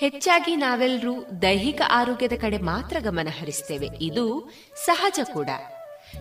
ಹೆಚ್ಚಾಗಿ 0.00 0.56
ನಾವೆಲ್ಲರೂ 0.56 1.24
ದೈಹಿಕ 1.42 1.80
ಆರೋಗ್ಯದ 1.90 2.32
ಕಡೆ 2.40 2.58
ಮಾತ್ರ 2.58 2.96
ಗಮನ 3.00 3.28
ಹರಿಸ್ತೇವೆ. 3.40 3.88
ಇದು 4.00 4.52
ಸಹಜ 4.84 5.20
ಕೂಡ. 5.32 5.48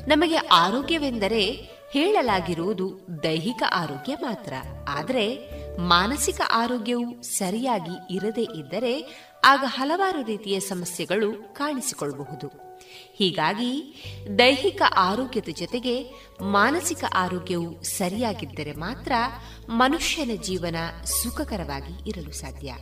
ನಮಗೆ 0.07 0.35
ಆರೋಗ್ಯವೆಂದರೆ 0.35 1.69
ಹೇಳಲಾಗಿರುವುದು 1.91 2.99
ದೈಹಿಕ 3.23 3.63
ಆರೋಗ್ಯ 3.73 4.15
ಮಾತ್ರ. 4.21 4.53
ಆದರೆ 4.87 5.49
ಮಾನಸಿಕ 5.77 6.41
ಆರೋಗ್ಯವು 6.51 7.21
ಸರಿಯಾಗಿ 7.21 8.15
ಇರದೇ 8.15 8.41
ಇದ್ದರೆ 8.41 9.07
ಆಗ 9.45 9.63
ಹಲವಾರು 9.67 10.23
ರೀತಿಯ 10.23 10.59
ಸಮಸ್ಯೆಗಳು 10.59 11.53
ಕಾಣಿಸಿಕೊಳ್ಳಬಹುದು. 11.53 12.79
ಹೀಗಾಗಿ 13.15 14.03
ದೈಹಿಕ 14.39 14.81
ಆರೋಗ್ಯದ 14.97 15.49
ಜೊತೆಗೆ 15.57 16.03
ಮಾನಸಿಕ 16.41 17.03
ಆರೋಗ್ಯವು 17.13 17.83
ಸರಿಯಾಗಿದ್ದರೆ 17.83 18.71
ಮಾತ್ರ 18.71 19.11
ಮನುಷ್ಯನ 19.69 20.31
ಜೀವನ 20.41 20.75
ಸುಖಕರವಾಗಿ 21.05 22.09
ಇರಲು 22.09 22.31
ಸಾಧ್ಯ. 22.31 22.75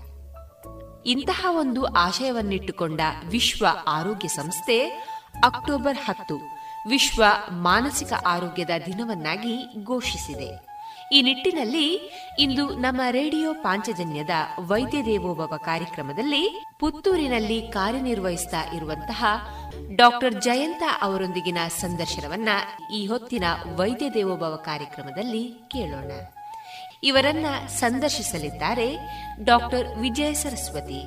ಇಂತಹ 1.08 1.46
ಒಂದು 1.50 1.86
ಆಶಯವನ್ನಿಟ್ಟುಕೊಂಡ 1.86 3.02
ವಿಶ್ವ 3.30 3.68
ಆರೋಗ್ಯ 3.88 4.28
ಸಂಸ್ಥೆ 4.28 4.88
ಅಕ್ಟೋಬರ್ 5.44 5.98
ಹತ್ತು 5.98 6.36
ವಿಶ್ವ 6.90 7.24
ಮಾನಸಿಕ 7.52 8.14
ಆರೋಗ್ಯದ 8.26 8.70
ದಿನವನ್ನಾಗಿ 8.86 9.86
ಘೋಷಿಸಿದೆ. 9.86 10.68
ಈ 11.14 11.22
ನಿಟ್ಟಿನಲ್ಲಿ 11.22 11.94
ಇಂದು 12.40 12.76
ನಮ್ಮ 12.76 13.02
ರೇಡಿಯೋ 13.10 13.54
ಪಾಂಚಜನ್ಯದ 13.54 14.30
ವೈದ್ಯ 14.60 15.06
ದೇವೋಭವ 15.06 15.58
ಕಾರ್ಯಕ್ರಮದಲ್ಲಿ 15.58 16.66
ಪುತ್ತೂರಿನಲ್ಲಿ 16.80 17.62
ಕಾರ್ಯನಿರ್ವಹಿಸ್ತಾ 17.62 18.62
ಇರುವಂತಹ 18.76 19.26
ಡಾಕ್ಟರ್ 19.96 20.42
ಜಯಂತ 20.42 20.84
ಅವರೊಂದಿಗಿನ 21.02 21.58
ಸಂದರ್ಶನವನ್ನ 21.80 22.50
ಈ 22.94 23.08
ಹೊತ್ತಿನ 23.08 23.44
ವೈದ್ಯ 23.76 24.10
ದೇವೋಭವ 24.10 24.56
ಕಾರ್ಯಕ್ರಮದಲ್ಲಿ 24.56 25.44
ಕೇಳೋಣ. 25.68 26.12
ಇವರನ್ನ 27.04 27.46
ಸಂದರ್ಶಿಸಲಿದ್ದಾರೆ 27.68 28.96
ಡಾಕ್ಟರ್ 29.44 29.98
ವಿಜಯ 29.98 30.34
ಸರಸ್ವತಿ. 30.34 31.04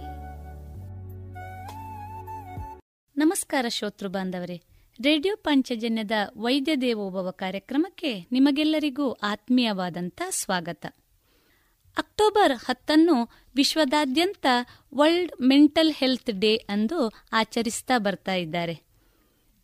ನಮಸ್ಕಾರ 3.16 3.66
ಶ್ರೋತೃ 3.68 4.08
ಬಾಂಧವರೇ. 4.08 4.62
ರೇಡಿಯೋ 5.02 5.36
ಪಂಚಜನ್ಯದ 5.36 6.10
ವೈದ್ಯ 6.38 6.76
ದೇವೋಭವ 6.76 7.30
ಕಾರ್ಯಕ್ರಮಕ್ಕೆ 7.30 8.26
ನಿಮಗೆಲ್ಲರಿಗೂ 8.32 9.12
ಆತ್ಮೀಯವಾದಂಥ 9.12 10.22
ಸ್ವಾಗತ. 10.30 10.86
ಅಕ್ಟೋಬರ್ 11.98 12.52
ಹತ್ತನ್ನು 12.56 13.28
ವಿಶ್ವದಾದ್ಯಂತ 13.54 14.46
ವರ್ಲ್ಡ್ 14.94 15.32
ಮೆಂಟಲ್ 15.40 15.92
ಹೆಲ್ತ್ 15.94 16.30
ಡೇ 16.30 16.56
ಅಂದು 16.56 17.12
ಆಚರಿಸ್ತಾ 17.32 17.98
ಬರ್ತಾ 17.98 18.34
ಇದ್ದಾರೆ. 18.34 18.89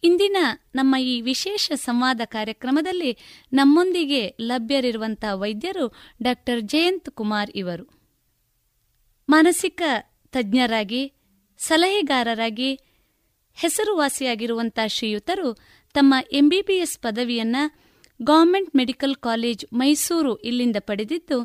ಇಂದಿನ 0.06 0.36
ನಮ್ಮ 0.74 0.96
ಈ 0.96 1.20
ವಿಶೇಷ 1.20 1.72
ಸಂವಾದ 1.74 2.20
ಕಾರ್ಯಕ್ರಮದಲ್ಲಿ 2.24 3.12
ನಮ್ಮೊಂದಿಗೆ 3.52 4.36
ಲಭ್ಯರಿರುವಂತಹ 4.40 5.34
ವೈದ್ಯರು 5.34 5.86
ಡಾಕ್ಟರ್ 6.22 6.62
ಜಯಂತ್ 6.62 7.10
ಕುಮಾರ್ 7.10 7.50
ಇವರು. 7.54 7.84
ಮಾನಸಿಕ 9.28 9.82
ತಜ್ಞರಾಗಿ, 10.32 11.12
ಸಲಹೆಗಾರರಾಗಿ 11.58 12.70
ಹೆಸರುವಾಸಿಯಾಗಿರುವಂತಹ 13.54 14.86
ಶ್ರೀಯುತರು 14.86 15.48
ತಮ್ಮ 15.94 16.14
ಎಂಬಿಬಿಎಸ್ 16.32 16.98
ಪದವಿಯನ್ನ 16.98 17.56
ಗವರ್ಮೆಂಟ್ 18.22 18.76
ಮೆಡಿಕಲ್ 18.76 19.16
ಕಾಲೇಜ್ 19.16 19.64
ಮೈಸೂರು 19.72 20.36
ಇಲ್ಲಿಂದ 20.36 20.76
ಪಡೆದಿದ್ದು 20.80 21.38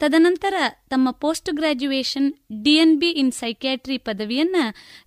ತದನಂತರ 0.00 0.54
ತಮ್ಮ 0.88 1.10
post 1.10 1.50
graduation 1.50 2.32
DNB 2.62 3.10
in 3.10 3.32
psychiatry 3.32 3.98
ಪದವಿಯನ್ನ 3.98 4.56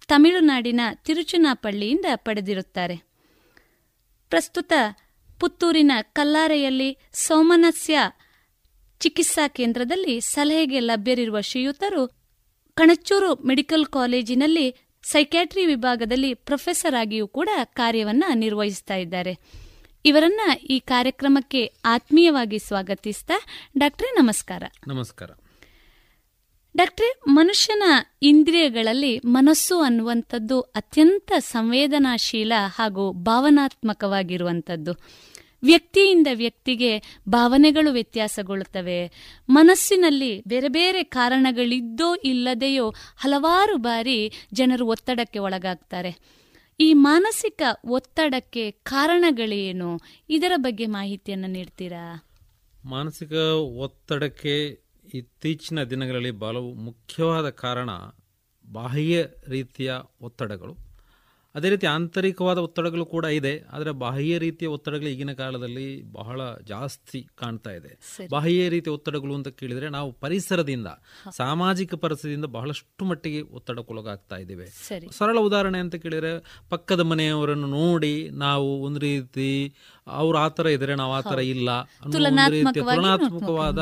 ತಮಿಳುನಾಡಿನ 0.08 0.82
ತಿರುಚುನಾಪಳ್ಳಿಯಿಂದ 1.06 2.06
ಪಡೆದಿರುತ್ತಾರೆ. 2.16 2.96
ಪ್ರಸ್ತುತ 4.30 4.74
ಪುತ್ತೂರಿನ 5.40 5.92
ಕಲ್ಲಾರೆಯಲ್ಲಿ 6.14 6.98
ಸೋಮನಸ್ಯ 7.14 7.98
ಚಿಕಿತ್ಸಾ 9.00 9.48
ಕೇಂದ್ರದಲ್ಲಿ 9.48 10.20
ಸಲಹೆಗೆ 10.20 10.80
ಲಭ್ಯರಿರುವ 10.80 11.42
ಶ್ರೀಯುತರು 11.42 12.08
ಕಣಚೂರು 12.76 13.44
ಮೆಡಿಕಲ್ 13.46 13.86
ಕಾಲೇಜಿನಲ್ಲಿ 13.86 14.76
ಸೈಕ್ಯಾಟ್ರಿ 15.04 15.66
ವಿಭಾಗದಲ್ಲಿ 15.66 16.34
ಪ್ರೊಫೆಸರ್ 16.34 16.96
ಆಗಿಯೂ 16.96 17.28
ಕೂಡ 17.28 17.50
ಕಾರ್ಯವನ್ನ 17.74 18.24
ನಿರ್ವಹಿಸ್ತಾ 18.34 18.96
ಇದ್ದಾರೆ. 18.96 19.34
ಇವರನ್ನ 20.08 20.54
ಈ 20.70 20.80
ಕಾರ್ಯಕ್ರಮಕ್ಕೆ 20.80 21.74
ಆತ್ಮೀಯವಾಗಿ 21.86 22.60
ಸ್ವಾಗತಿಸ್ತಾ 22.60 23.34
ಡಾಕ್ಟ್ರೆ 23.78 24.12
ನಮಸ್ಕಾರ. 24.12 24.64
ನಮಸ್ಕಾರ. 24.88 25.30
ಡಾಕ್ಟ್ರೇ 26.78 27.20
ಮನುಷ್ಯನ 27.28 27.84
ಇಂದ್ರಿಯಗಳಲ್ಲಿ 28.22 29.20
ಮನಸ್ಸು 29.26 29.82
ಅನ್ನುವಂಥದ್ದು 29.82 30.62
ಅತ್ಯಂತ 30.62 31.32
ಸಂವೇದನಾಶೀಲ 31.40 32.54
ಹಾಗೂ 32.76 33.12
ಭಾವನಾತ್ಮಕವಾಗಿರುವಂಥದ್ದು. 33.12 34.92
ವ್ಯಕ್ತಿಯಿಂದ 35.64 36.28
ವ್ಯಕ್ತಿಗೆ 36.34 37.20
ಭಾವನೆಗಳು 37.30 37.92
ವ್ಯತ್ಯಾಸಗೊಳ್ಳುತ್ತವೆ. 37.92 39.12
ಮನಸ್ಸಿನಲ್ಲಿ 39.50 40.44
ಬೇರೆ 40.48 40.68
ಬೇರೆ 40.68 41.04
ಕಾರಣಗಳಿದ್ದೋ 41.04 42.16
ಇಲ್ಲದೆಯೋ 42.16 42.94
ಹಲವಾರು 43.18 43.78
ಬಾರಿ 43.78 44.32
ಜನರು 44.54 44.88
ಒತ್ತಡಕ್ಕೆ 44.88 45.40
ಒಳಗಾಗ್ತಾರೆ. 45.40 46.38
ಈ 46.80 46.94
ಮಾನಸಿಕ 46.94 47.62
ಒತ್ತಡಕ್ಕೆ 47.86 48.72
ಕಾರಣಗಳೇನು? 48.72 50.00
ಇದರ 50.30 50.52
ಬಗ್ಗೆ 50.58 50.86
ಮಾಹಿತಿಯನ್ನು 50.86 51.48
ನೀಡ್ತೀರಾ? 51.48 52.04
ಮಾನಸಿಕ 52.86 53.34
ಒತ್ತಡಕ್ಕೆ 53.78 54.54
ಇತ್ತೀಚಿನ 55.14 55.84
ದಿನಗಳಲ್ಲಿ 55.84 56.32
ಬಹಳ 56.32 56.58
ಮುಖ್ಯವಾದ 56.58 57.50
ಕಾರಣ 57.50 57.90
ಬಾಹ್ಯ 58.66 59.18
ರೀತಿಯ 59.48 59.92
ಒತ್ತಡಗಳು. 60.22 60.87
ಅದೇ 61.58 61.70
ರೀತಿ 61.70 61.88
ಆಂತರಿಕವಾದ 61.88 62.58
ಒತ್ತಡಗಳು 62.58 63.06
ಕೂಡ 63.06 63.26
ಇದೆ 63.26 63.64
ಆದರೆ 63.72 63.92
ಬಾಹ್ಯ 63.92 64.38
ರೀತಿಯ 64.38 64.68
ಒತ್ತಡಗಳು 64.68 65.10
ಈಗಿನ 65.10 65.34
ಕಾಲದಲ್ಲಿ 65.34 66.12
ಬಹಳ 66.12 66.42
ಜಾಸ್ತಿ 66.64 67.28
ಕಾಣ್ತಾ 67.36 67.72
ಇದೆ. 67.72 67.92
ಬಾಹ್ಯ 68.32 68.70
ರೀತಿಯ 68.70 68.92
ಒತ್ತಡಗಳು 68.92 69.36
ಅಂತ 69.36 69.48
ಕೇಳಿದ್ರೆ 69.48 69.90
ನಾವು 69.90 70.12
ಪರಿಸರದಿಂದ 70.12 70.88
ಸಾಮಾಜಿಕ 71.36 71.94
ಪರಿಸರದಿಂದ 71.96 72.46
ಬಹಳಷ್ಟು 72.46 73.06
ಮಟ್ಟಿಗೆ 73.06 73.42
ಒತ್ತಡಕ್ಕೊಳಗಾಗ್ತಾ 73.42 74.38
ಇದ್ದೇವೆ. 74.38 74.66
ಸರಳ 75.12 75.38
ಉದಾಹರಣೆ 75.40 75.80
ಅಂತ 75.80 75.96
ಕೇಳಿದರೆ 75.96 76.32
ಪಕ್ಕದ 76.70 77.00
ಮನೆಯವರನ್ನು 77.00 77.68
ನೋಡಿ 77.68 78.30
ನಾವು 78.30 78.82
ಒಂದು 78.82 79.00
ರೀತಿ 79.00 79.50
ಅವ್ರು 80.12 80.38
ಆತರ 80.38 80.68
ಇದ್ರೆ 80.68 80.96
ನಾವು 80.96 81.14
ಆತರ 81.14 81.40
ಇಲ್ಲ 81.40 81.82
ತುಲನಾತ್ಮಕವಾದ 81.82 83.80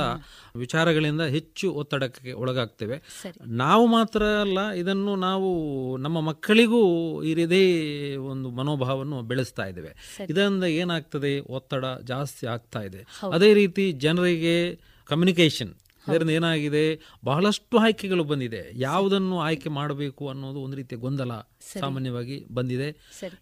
ವಿಚಾರಗಳಿಂದ 0.56 1.22
ಹೆಚ್ಚು 1.22 1.72
ಒತ್ತಡಕ್ಕೆ 1.72 2.32
ಒಳಗಾಗ್ತೇವೆ. 2.32 3.02
ನಾವು 3.48 3.88
ಮಾತ್ರ 3.88 4.24
ಅಲ್ಲ 4.24 4.70
ಇದನ್ನು 4.70 5.16
ನಾವು 5.16 5.98
ನಮ್ಮ 5.98 6.22
ಮಕ್ಕಳಿಗೂ 6.22 7.24
ಇದೇ 7.24 8.16
ಒಂದು 8.16 8.50
ಮನೋಭಾವವನ್ನು 8.50 9.22
ಬೆಳೆಸ್ತಾ 9.22 9.66
ಇದ್ದೇವೆ. 9.66 10.18
ಇದರಿಂದ 10.30 10.64
ಏನಾಗ್ತದೆ? 10.64 11.40
ಒತ್ತಡ 11.40 11.86
ಜಾಸ್ತಿ 12.04 12.48
ಆಗ್ತಾ 12.48 12.80
ಇದೆ. 12.80 13.06
ಅದೇ 13.34 13.54
ರೀತಿ 13.54 13.92
ಜನರಿಗೆ 13.92 14.80
ಕಮ್ಯುನಿಕೇಶನ್ 15.06 15.74
ಇದರಿಂದ 16.10 16.30
ಏನಾಗಿದೆ? 16.30 17.00
ಬಹಳಷ್ಟು 17.26 17.78
ಆಯ್ಕೆಗಳು 17.78 18.24
ಬಂದಿದೆ. 18.24 18.62
ಯಾವುದನ್ನು 18.74 19.40
ಆಯ್ಕೆ 19.40 19.70
ಮಾಡಬೇಕು 19.70 20.30
ಅನ್ನೋದು 20.30 20.60
ಒಂದು 20.60 20.78
ರೀತಿಯ 20.78 20.98
ಗೊಂದಲ 20.98 21.32
ಸಾಮಾನ್ಯವಾಗಿ 21.80 22.46
ಬಂದಿದೆ. 22.54 22.90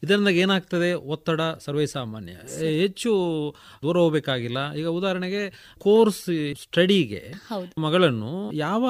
ಇದರಿಂದ 0.03 0.27
ಏನಾಗ್ತದೆ? 0.27 0.93
ಒತ್ತಡ 0.93 1.41
ಸರ್ವೇ 1.59 1.85
ಸಾಮಾನ್ಯ. 1.85 2.33
ಹೆಚ್ಚು 2.65 3.11
ದೂರ 3.81 3.97
ಹೋಗಬೇಕಾಗಿಲ್ಲ. 3.97 4.73
ಈಗ 4.73 4.87
ಉದಾಹರಣೆಗೆ 4.87 5.73
ಕೋರ್ಸ್ 5.79 6.53
ಸ್ಟಡಿಗೆ 6.61 7.33
ಮಗಳನ್ನು 7.77 8.51
ಯಾವ 8.53 8.85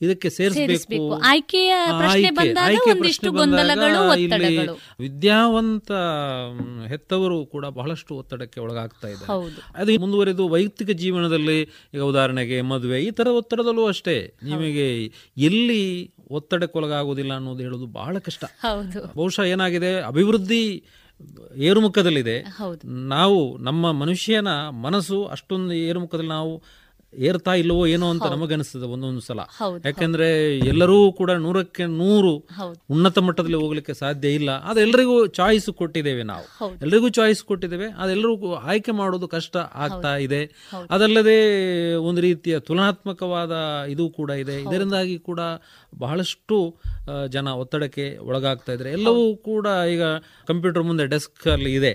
ಇದಕ್ಕೆ 0.00 0.30
ಸೇರಿಸಬೇಕು. 0.30 0.98
ಆಯ್ಕೆಯ 1.12 1.72
ಪ್ರಶ್ನೆ 1.98 2.30
ಬಂದಾಗ 2.30 2.74
ಒಂದಿಷ್ಟು 2.90 3.32
ಗೊಂದಲಗಳು 3.32 4.00
ಒತ್ತಡಗಳು. 4.10 4.74
ವಿದ್ಯಾವಂತ 5.00 5.90
ಹೆತ್ತವರು 6.86 7.46
ಕೂಡ 7.46 7.66
ಬಹಳಷ್ಟು 7.66 8.14
ಒತ್ತಡಕ್ಕೆ 8.14 8.60
ಒಳಗಾಗ್ತಾ 8.60 9.08
ಇದ್ದಾರೆ. 9.08 9.64
ಅದು 9.76 9.98
ಮುಂದುವರೆದು 10.00 10.48
ವೈಯಕ್ತಿಕ 10.48 10.90
ಜೀವನದಲ್ಲಿ 10.90 11.58
ಈಗ 11.94 12.00
ಉದಾಹರಣೆಗೆ 12.00 12.60
ಮದುವೆ 12.62 13.00
ಈ 13.04 13.10
ತರ 13.10 13.26
ಒತ್ತಡದಲ್ಲೂ 13.26 13.86
ಅಷ್ಟೇ. 13.86 14.16
ನಿಮಗೆ 14.42 15.04
ಎಲ್ಲಿ 15.36 15.82
ಒತ್ತಡಕ್ಕೆ 16.30 16.78
ಒಳಗಾಗೋದಿಲ್ಲ 16.78 17.34
ಅನ್ನೋದು 17.34 17.58
ಹೇಳೋದು 17.58 17.86
ಬಹಳ 17.86 18.18
ಕಷ್ಟ. 18.18 18.44
ಬಹುಶಃ 19.16 19.42
ಏನಾಗಿದೆ? 19.42 19.92
ಅಭಿವೃದ್ಧಿ 20.02 20.64
ಏರುಮುಖದಲ್ಲಿದೆ. 21.56 22.34
ನಾವು 23.08 23.58
ನಮ್ಮ 23.58 23.92
ಮನುಷ್ಯನ 23.92 24.48
ಮನಸ್ಸು 24.68 25.24
ಅಷ್ಟೊಂದು 25.24 25.72
ಏರುಮುಖದಲ್ಲಿ 25.72 26.28
ನಾವು 26.28 26.52
ಏರ್ತಾ 27.12 27.54
ಇಲ್ಲವೋ 27.54 27.86
ಏನೋ 27.86 28.10
ಅಂತ 28.10 28.22
ನಮಗನಿಸ್ತದೆ 28.22 28.84
ಒಂದೊಂದು 28.84 29.20
ಸಲ. 29.20 29.40
ಯಾಕಂದ್ರೆ 29.84 30.58
ಎಲ್ಲರೂ 30.58 31.12
ಕೂಡ 31.12 31.30
ನೂರಕ್ಕೆ 31.30 31.84
ನೂರು 31.86 32.32
ಉನ್ನತ 32.90 33.18
ಮಟ್ಟದಲ್ಲಿ 33.18 33.56
ಹೋಗ್ಲಿಕ್ಕೆ 33.56 33.94
ಸಾಧ್ಯ 33.94 34.28
ಇಲ್ಲ. 34.28 34.50
ಅದೆಲ್ಲರಿಗೂ 34.50 35.26
ಚಾಯ್ಸ್ 35.26 35.70
ಕೊಟ್ಟಿದ್ದೇವೆ 35.70 36.22
ನಾವು. 36.22 36.68
ಎಲ್ರಿಗೂ 36.70 37.08
ಚಾಯ್ಸ್ 37.08 37.44
ಕೊಟ್ಟಿದ್ದೇವೆ. 37.44 37.86
ಅದೆಲ್ಲರಿಗೂ 37.86 38.54
ಆಯ್ಕೆ 38.54 38.92
ಮಾಡೋದು 38.92 39.28
ಕಷ್ಟ 39.28 39.56
ಆಗ್ತಾ 39.56 40.16
ಇದೆ. 40.16 40.42
ಅದಲ್ಲದೆ 40.90 41.38
ಒಂದು 41.94 42.20
ರೀತಿಯ 42.20 42.58
ತುಲನಾತ್ಮಕವಾದ 42.58 43.52
ಇದು 43.88 44.10
ಕೂಡ 44.10 44.30
ಇದೆ. 44.30 44.62
ಇದರಿಂದಾಗಿ 44.62 45.18
ಕೂಡ 45.18 45.40
ಬಹಳಷ್ಟು 45.98 46.80
ಜನ 47.28 47.48
ಒತ್ತಡಕ್ಕೆ 47.48 48.18
ಒಳಗಾಗ್ತಾ 48.18 48.72
ಇದ್ರೆ 48.72 48.90
ಎಲ್ಲವೂ 48.90 49.36
ಕೂಡ 49.36 49.66
ಈಗ 49.66 50.02
ಕಂಪ್ಯೂಟರ್ 50.46 50.82
ಮುಂದೆ 50.82 51.06
ಡೆಸ್ಕ್ 51.06 51.48
ಅಲ್ಲಿ 51.48 51.74
ಇದೆ. 51.74 51.92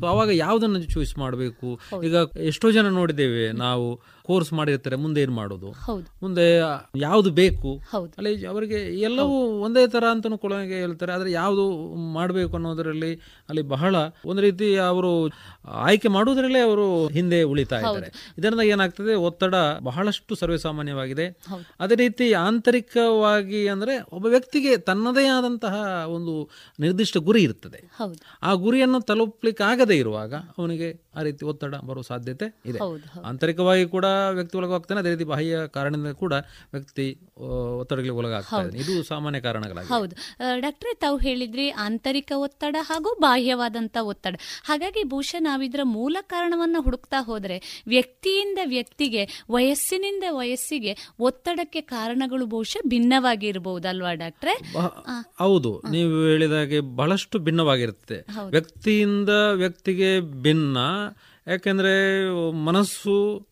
ಸೊ 0.00 0.06
ಅವಾಗ 0.06 0.28
ಯಾವ್ದನ್ನು 0.28 0.82
ಚೂಸ್ 0.82 1.18
ಮಾಡಬೇಕು? 1.18 1.80
ಈಗ 2.04 2.16
ಎಷ್ಟೋ 2.38 2.70
ಜನ 2.70 2.88
ನೋಡಿದ್ದೇವೆ 2.88 3.52
ನಾವು 3.52 4.15
ಕೋರ್ಸ್ 4.26 4.52
ಮಾಡಿರ್ತಾರೆ 4.52 4.96
ಮುಂದೆ 4.96 5.20
ಏನ್ 5.22 5.34
ಮಾಡೋದು? 5.34 5.70
ಮುಂದೆ 6.22 6.46
ಯಾವ್ದು 6.96 7.30
ಬೇಕು? 7.30 7.70
ಅಲ್ಲಿ 8.18 8.46
ಅವರಿಗೆ 8.46 8.78
ಎಲ್ಲವೂ 9.00 9.36
ಒಂದೇ 9.64 9.86
ತರ 9.86 10.04
ಅಂತ 10.10 10.26
ಹೇಳ್ತಾರೆ. 10.74 11.12
ಆದ್ರೆ 11.12 11.30
ಯಾವ್ದು 11.32 11.64
ಮಾಡಬೇಕು 12.12 12.54
ಅನ್ನೋದರಲ್ಲಿ 12.56 13.12
ಅಲ್ಲಿ 13.48 13.62
ಬಹಳ 13.74 13.96
ಒಂದ್ 14.26 14.40
ರೀತಿ 14.40 14.68
ಅವರು 14.76 15.12
ಆಯ್ಕೆ 15.82 16.08
ಮಾಡುವುದರಲ್ಲೇ 16.08 16.60
ಅವರು 16.60 16.86
ಹಿಂದೆ 17.08 17.42
ಉಳಿತಾ 17.42 17.78
ಇದ್ದಾರೆ. 17.80 18.08
ಇದರಿಂದ 18.38 18.60
ಏನಾಗ್ತದೆ 18.60 19.14
ಒತ್ತಡ 19.26 19.54
ಬಹಳಷ್ಟು 19.82 20.34
ಸರ್ವೇಸಾಮಾನ್ಯವಾಗಿದೆ. 20.34 21.26
ಅದೇ 21.80 21.94
ರೀತಿ 21.94 22.26
ಆಂತರಿಕವಾಗಿ 22.32 23.62
ಅಂದ್ರೆ 23.68 23.94
ಒಬ್ಬ 24.12 24.26
ವ್ಯಕ್ತಿಗೆ 24.26 24.76
ತನ್ನದೇ 24.76 25.26
ಆದಂತಹ 25.26 25.76
ಒಂದು 26.08 26.34
ನಿರ್ದಿಷ್ಟ 26.80 27.16
ಗುರಿ 27.16 27.42
ಇರ್ತದೆ. 27.42 27.80
ಆ 28.42 28.52
ಗುರಿಯನ್ನು 28.64 29.00
ತಲುಪಲಿಕ್ಕೆ 29.00 29.64
ಆಗದೇ 29.64 29.96
ಇರುವಾಗ 29.96 30.34
ಅವನಿಗೆ 30.58 30.88
ಆ 31.16 31.22
ರೀತಿ 31.22 31.44
ಒತ್ತಡ 31.44 31.74
ಬರುವ 31.74 32.02
ಸಾಧ್ಯತೆ 32.02 32.46
ಇದೆ. 32.66 32.78
ಆಂತರಿಕವಾಗಿ 33.24 33.86
ಕೂಡ 33.86 34.06
ವ್ಯಕ್ತಿ 34.34 34.56
ಒಳಗಾಗ್ತಾನೆ 34.56 35.00
ಅದೇ 35.00 35.10
ರೀತಿ 35.10 35.24
ಬಾಹ್ಯ 35.24 35.68
ಕಾರಣದಿಂದ 35.68 36.12
ಕೂಡ 36.12 36.32
ವ್ಯಕ್ತಿ 36.72 37.06
ಒತ್ತಡಗಳಿಗೆ 37.78 38.10
ಒಳಗಾಗ್ತದೆ 38.10 38.78
ಇದು 38.78 39.02
ಸಾಮಾನ್ಯ 39.02 39.40
ಕಾರಣಗಳ 39.40 39.80
ಹೌದು. 39.80 40.14
ಡಾಕ್ಟ್ರೆ 40.14 40.60
ಡಾಕ್ಟ್ರೇ 40.60 40.94
ತಾವು 40.94 41.16
ಹೇಳಿದ್ರಿ 41.18 41.70
ಆಂತರಿಕ 41.70 42.32
ಒತ್ತಡ 42.36 42.76
ಹಾಗೂ 42.80 43.16
ಬಾಹ್ಯವಾದಂತ 43.20 43.96
ಒತ್ತಡ. 44.02 44.34
ಹಾಗಾಗಿ 44.64 45.02
ಬಹುಶಃ 45.02 45.38
ನಾವಿದ್ರ 45.38 45.80
ಮೂಲ 45.82 46.16
ಕಾರಣವನ್ನ 46.20 46.76
ಹುಡುಕ್ತಾ 46.80 47.16
ಹೋದ್ರೆ 47.20 47.84
ವ್ಯಕ್ತಿಯಿಂದ 47.86 48.58
ವ್ಯಕ್ತಿಗೆ 48.64 49.44
ವಯಸ್ಸಿನಿಂದ 49.50 50.24
ವಯಸ್ಸಿಗೆ 50.30 50.96
ಒತ್ತಡಕ್ಕೆ 51.18 51.80
ಕಾರಣಗಳು 51.80 52.46
ಬಹುಶಃ 52.46 52.88
ಭಿನ್ನವಾಗಿರಬಹುದಲ್ವಾ 52.88 54.14
ಡಾಕ್ಟ್ರೆ? 54.14 54.72
ಬಹ- 54.74 54.92
ಹೌದು. 55.38 55.82
ನೀವು 55.90 56.26
ಹೇಳಿದಾಗೆ 56.26 56.80
ಬಹಳಷ್ಟು 56.80 57.38
ಭಿನ್ನವಾಗಿರುತ್ತೆ. 57.38 58.26
ವ್ಯಕ್ತಿಯಿಂದ 58.44 59.28
ವ್ಯಕ್ತಿಗೆ 59.54 60.20
ಭಿನ್ನ 60.20 60.78
ಯಾಕೆಂದ್ರೆ 61.46 61.92
ಮನಸ್ಸು 62.64 63.46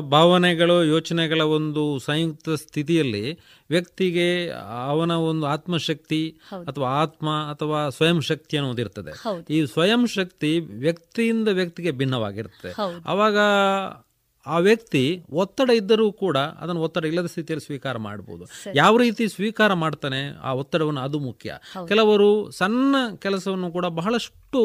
ಭಾವನೆಗಳು 0.00 0.84
ಯೋಚನೆಗಳ 0.84 1.40
ಒಂದು 1.40 1.98
ಸಂಯುಕ್ತ 1.98 2.50
ಸ್ಥಿತಿಯಲ್ಲಿ 2.50 3.38
ವ್ಯಕ್ತಿಗೆ 3.70 4.50
ಅವನ 4.88 5.10
ಒಂದು 5.10 5.46
ಆತ್ಮಶಕ್ತಿ 5.46 6.38
ಅಥವಾ 6.68 6.88
ಆತ್ಮ 6.88 7.28
ಅಥವಾ 7.30 7.88
ಸ್ವಯಂ 7.88 8.20
ಶಕ್ತಿ 8.20 8.56
ಅನ್ನೋದಿರ್ತದೆ. 8.56 9.10
ಈ 9.50 9.66
ಸ್ವಯಂ 9.66 10.06
ಶಕ್ತಿ 10.06 10.60
ವ್ಯಕ್ತಿಯಿಂದ 10.60 11.48
ವ್ಯಕ್ತಿಗೆ 11.48 11.90
ಭಿನ್ನವಾಗಿರುತ್ತೆ. 11.90 12.68
ಅವಾಗ 13.06 13.36
ಆ 14.46 14.58
ವ್ಯಕ್ತಿ 14.58 15.24
ಒತ್ತಡ 15.30 15.70
ಇದ್ದರೂ 15.70 16.12
ಕೂಡ 16.12 16.36
ಅದನ್ನು 16.36 16.82
ಒತ್ತಡ 16.82 17.04
ಇಲ್ಲದ 17.04 17.26
ಸ್ಥಿತಿಯಲ್ಲಿ 17.26 17.66
ಸ್ವೀಕಾರ 17.66 17.96
ಮಾಡಬಹುದು 17.96 18.44
ಯಾವ 18.74 18.96
ರೀತಿ 18.96 19.28
ಸ್ವೀಕಾರ 19.28 19.72
ಮಾಡ್ತಾನೆ 19.74 20.40
ಆ 20.42 20.52
ಒತ್ತಡವನ್ನು 20.52 21.00
ಅದು 21.00 21.18
ಮುಖ್ಯ. 21.18 21.58
ಕೆಲವರು 21.88 22.50
ಸಣ್ಣ 22.50 22.96
ಕೆಲಸವನ್ನು 23.16 23.70
ಕೂಡ 23.70 23.86
ಬಹಳಷ್ಟು 23.86 24.60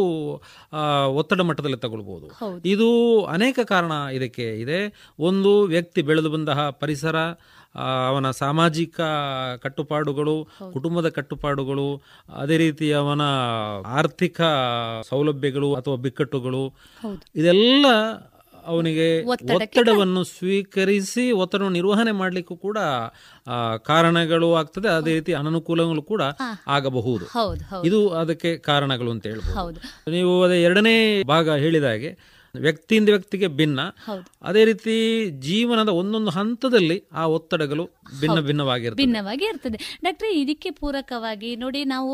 ಒತ್ತಡ 1.16 1.42
ಮಟ್ಟದಲ್ಲಿ 1.42 1.78
ತಗೊಳ್ಬಹುದು 1.78 2.28
ಹೌದು. 2.28 2.62
ಇದು 2.66 2.90
ಅನೇಕ 3.26 3.60
ಕಾರಣ 3.66 3.92
ಇದಕ್ಕೆ 4.14 4.60
ಇದೆ. 4.60 5.12
ಒಂದು 5.20 5.62
ವ್ಯಕ್ತಿ 5.64 6.02
ಬೆಳೆದು 6.02 6.30
ಬಂದ 6.30 6.50
ಪರಿಸರ 6.80 7.18
ಅವನ 8.08 8.32
ಸಾಮಾಜಿಕ 8.32 9.02
ಕಟ್ಟುಪಾಡುಗಳು 9.60 10.48
ಕುಟುಂಬದ 10.74 11.10
ಕಟ್ಟುಪಾಡುಗಳು 11.10 12.02
ಅದೇ 12.36 12.58
ರೀತಿ 12.58 12.94
ಅವನ 12.94 13.22
ಆರ್ಥಿಕ 13.86 14.42
ಸೌಲಭ್ಯಗಳು 15.10 15.74
ಅಥವಾ 15.74 15.96
ಬಿಕ್ಕಟ್ಟುಗಳು 15.96 16.74
ಇದೆಲ್ಲ 17.36 17.86
ಅವನಿಗೆ 18.66 19.24
ಒತ್ತಡವನ್ನು 19.24 20.24
ಸ್ವೀಕರಿಸಿ 20.24 21.32
ಒತ್ತಡ 21.32 21.62
ನಿರ್ವಹಣೆ 21.62 22.12
ಮಾಡಲಿಕ್ಕೂ 22.12 22.56
ಕೂಡ 22.56 22.78
ಕಾರಣಗಳು 23.78 24.54
ಆಗ್ತದೆ. 24.54 24.88
ಅದೇ 24.88 25.14
ರೀತಿ 25.14 25.34
ಅನನುಕೂಲಗಳು 25.34 26.02
ಕೂಡ 26.02 26.22
ಆಗಬಹುದು. 26.68 27.26
ಹೌದು 27.26 27.64
ಹೌದು. 27.64 27.88
ಇದು 27.88 28.10
ಅದಕ್ಕೆ 28.10 28.58
ಕಾರಣಗಳು 28.58 29.12
ಅಂತ 29.12 29.28
ಹೇಳಬಹುದು 29.28 29.60
ಹೌದು. 29.60 30.12
ನೀವು 30.12 30.44
ಅದೇ 30.44 30.64
ಎರಡನೇ 30.64 31.24
ಭಾಗ 31.24 31.52
ಹೇಳಿದ 31.52 31.84
ಹಾಗೆ 31.84 32.44
ವ್ಯಕ್ತಿಯಿಂದ 32.56 33.10
ವ್ಯಕ್ತಿಗೆ 33.10 33.48
ಭಿನ್ನ. 33.48 33.80
ಅದೇ 34.42 34.66
ರೀತಿ 34.66 34.96
ಜೀವನದ 35.30 35.90
ಒಂದೊಂದು 35.90 36.32
ಹಂತದಲ್ಲಿ 36.32 37.04
ಆ 37.12 37.26
ಒತ್ತಡಗಳು 37.26 37.90
ಭಿನ್ನ 38.22 38.40
ಭಿನ್ನವಾಗಿರ್ತದೆ. 38.48 39.00
ಭಿನ್ನವಾಗಿ 39.04 39.46
ಇರ್ತದೆ 39.46 39.78
ಡಾಕ್ಟ್ರೆ 40.04 40.30
ಇದಕ್ಕೆ 40.42 40.70
ಪೂರಕವಾಗಿ 40.80 41.52
ನೋಡಿ 41.64 41.82
ನಾವು 41.94 42.12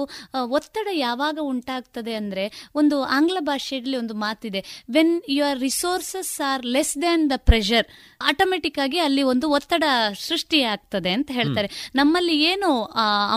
ಒತ್ತಡ 0.57 0.87
ಯಾವಾಗ 0.97 1.37
ಉಂಟಾಗ್ತದೆ 1.51 2.13
ಅಂದ್ರೆ 2.21 2.43
ಒಂದು 2.75 2.97
ಆಂಗ್ಲ 3.17 3.37
ಭಾಷೆಯಲ್ಲಿ 3.41 3.97
ಒಂದು 3.97 4.15
ಮಾತಿದೆ. 4.23 4.61
When 4.91 5.13
your 5.37 5.59
resources 5.59 6.33
are 6.49 6.65
less 6.75 6.95
then 7.01 7.23
the 7.29 7.37
pressure 7.49 7.87
automatic 8.21 8.79
ಆಗಿ 8.85 8.99
ಅಲ್ಲಿ 9.07 9.23
ಒಂದು 9.33 9.49
ಒತ್ತಡ 9.49 9.83
ಸೃಷ್ಟಿಯಾಗ್ತದೆ 10.27 11.11
ಅಂತ 11.17 11.29
ಹೇಳ್ತಾರೆ. 11.31 11.69
ನಮ್ಮಲ್ಲಿ 11.95 12.35
ಏನು 12.51 12.69